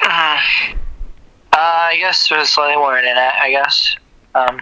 [1.54, 3.34] Uh, I guess there's slightly more internet.
[3.38, 3.94] I guess.
[4.34, 4.58] Um,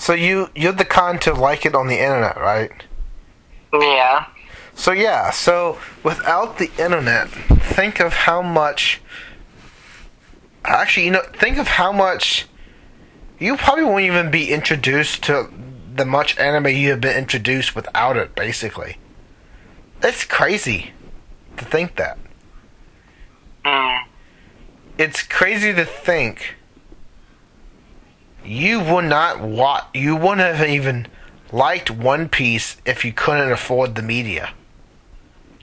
[0.00, 2.72] So you you're the kind to like it on the internet, right?
[3.74, 4.28] yeah.
[4.74, 9.02] So yeah, so without the internet, think of how much.
[10.64, 12.46] Actually, you know, think of how much.
[13.38, 15.50] You probably won't even be introduced to
[15.94, 18.34] the much anime you have been introduced without it.
[18.34, 18.96] Basically,
[20.02, 20.92] it's crazy
[21.58, 22.16] to think that.
[23.66, 24.04] Mm.
[24.96, 26.54] It's crazy to think.
[28.44, 31.06] You would not wa You wouldn't have even
[31.52, 34.52] liked One Piece if you couldn't afford the media.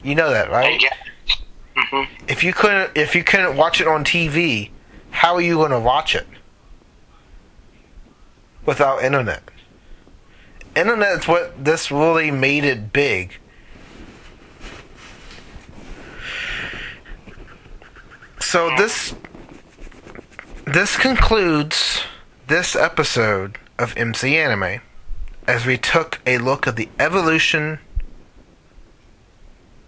[0.03, 0.81] You know that, right?
[0.81, 0.93] Yeah.
[1.75, 4.69] hmm if you couldn't if you couldn't watch it on TV,
[5.11, 6.27] how are you going to watch it
[8.65, 9.41] without internet?
[10.75, 13.39] Internet is what this really made it big.
[18.39, 19.15] So this
[20.65, 22.01] this concludes
[22.47, 24.79] this episode of MC Anime
[25.45, 27.77] as we took a look at the evolution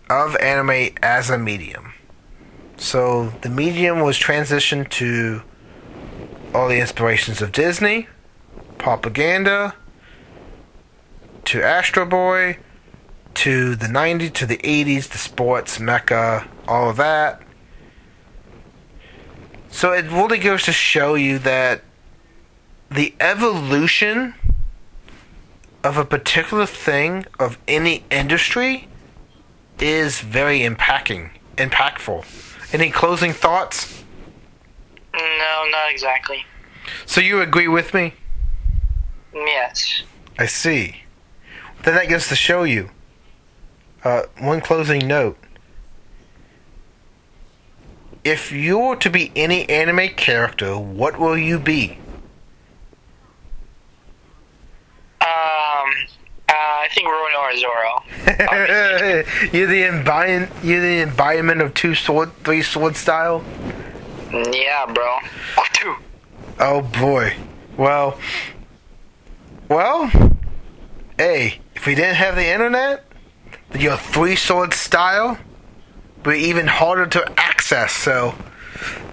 [0.10, 1.93] of anime as a medium.
[2.76, 5.41] So the medium was transitioned to
[6.53, 8.10] all the inspirations of Disney,
[8.78, 9.74] propaganda,
[11.45, 12.57] to Astro Boy,
[13.36, 17.41] to the 90s, to the 80s, the sports, mecha, all of that.
[19.70, 21.84] So it really goes to show you that
[22.92, 24.36] the evolution
[25.84, 28.88] of a particular thing of any industry
[29.80, 32.26] is very impacting, impactful.
[32.74, 34.04] Any closing thoughts?
[35.14, 36.46] No, not exactly.
[37.06, 38.14] So you agree with me?
[39.34, 40.04] Yes.
[40.38, 41.04] I see.
[41.84, 42.90] Then that goes to show you.
[44.04, 45.38] Uh, one closing note.
[48.24, 51.98] If you're to be any anime character, what will you be?
[55.22, 55.90] Um,
[56.48, 58.03] uh, I think Roronoa Zoro.
[59.57, 60.51] you're the embodiment.
[60.63, 63.43] You're the embodiment of two sword, three sword style.
[64.32, 65.17] Yeah, bro.
[65.57, 65.95] Oh, two.
[66.59, 67.36] Oh boy.
[67.75, 68.17] Well.
[69.67, 70.09] Well.
[71.17, 73.03] Hey, if we didn't have the internet,
[73.77, 75.38] your three sword style
[76.23, 77.91] would be even harder to access.
[77.91, 78.36] So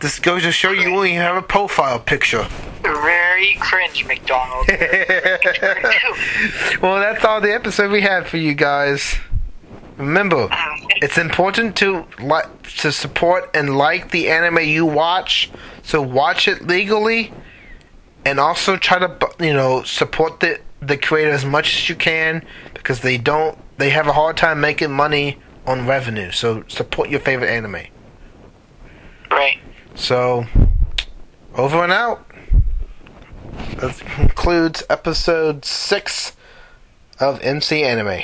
[0.01, 2.47] this goes to show you only have a profile picture.
[2.83, 4.67] Very cringe, McDonald.
[6.81, 9.17] well, that's all the episode we had for you guys.
[9.97, 12.47] Remember, ah, it's important to like
[12.79, 15.51] to support and like the anime you watch.
[15.83, 17.33] So watch it legally,
[18.25, 22.45] and also try to you know support the the creator as much as you can
[22.75, 26.31] because they don't they have a hard time making money on revenue.
[26.31, 27.87] So support your favorite anime.
[29.31, 29.59] Right.
[29.95, 30.47] So
[31.55, 32.25] over and out.
[33.79, 36.37] That concludes episode six
[37.21, 38.23] of MC Anime.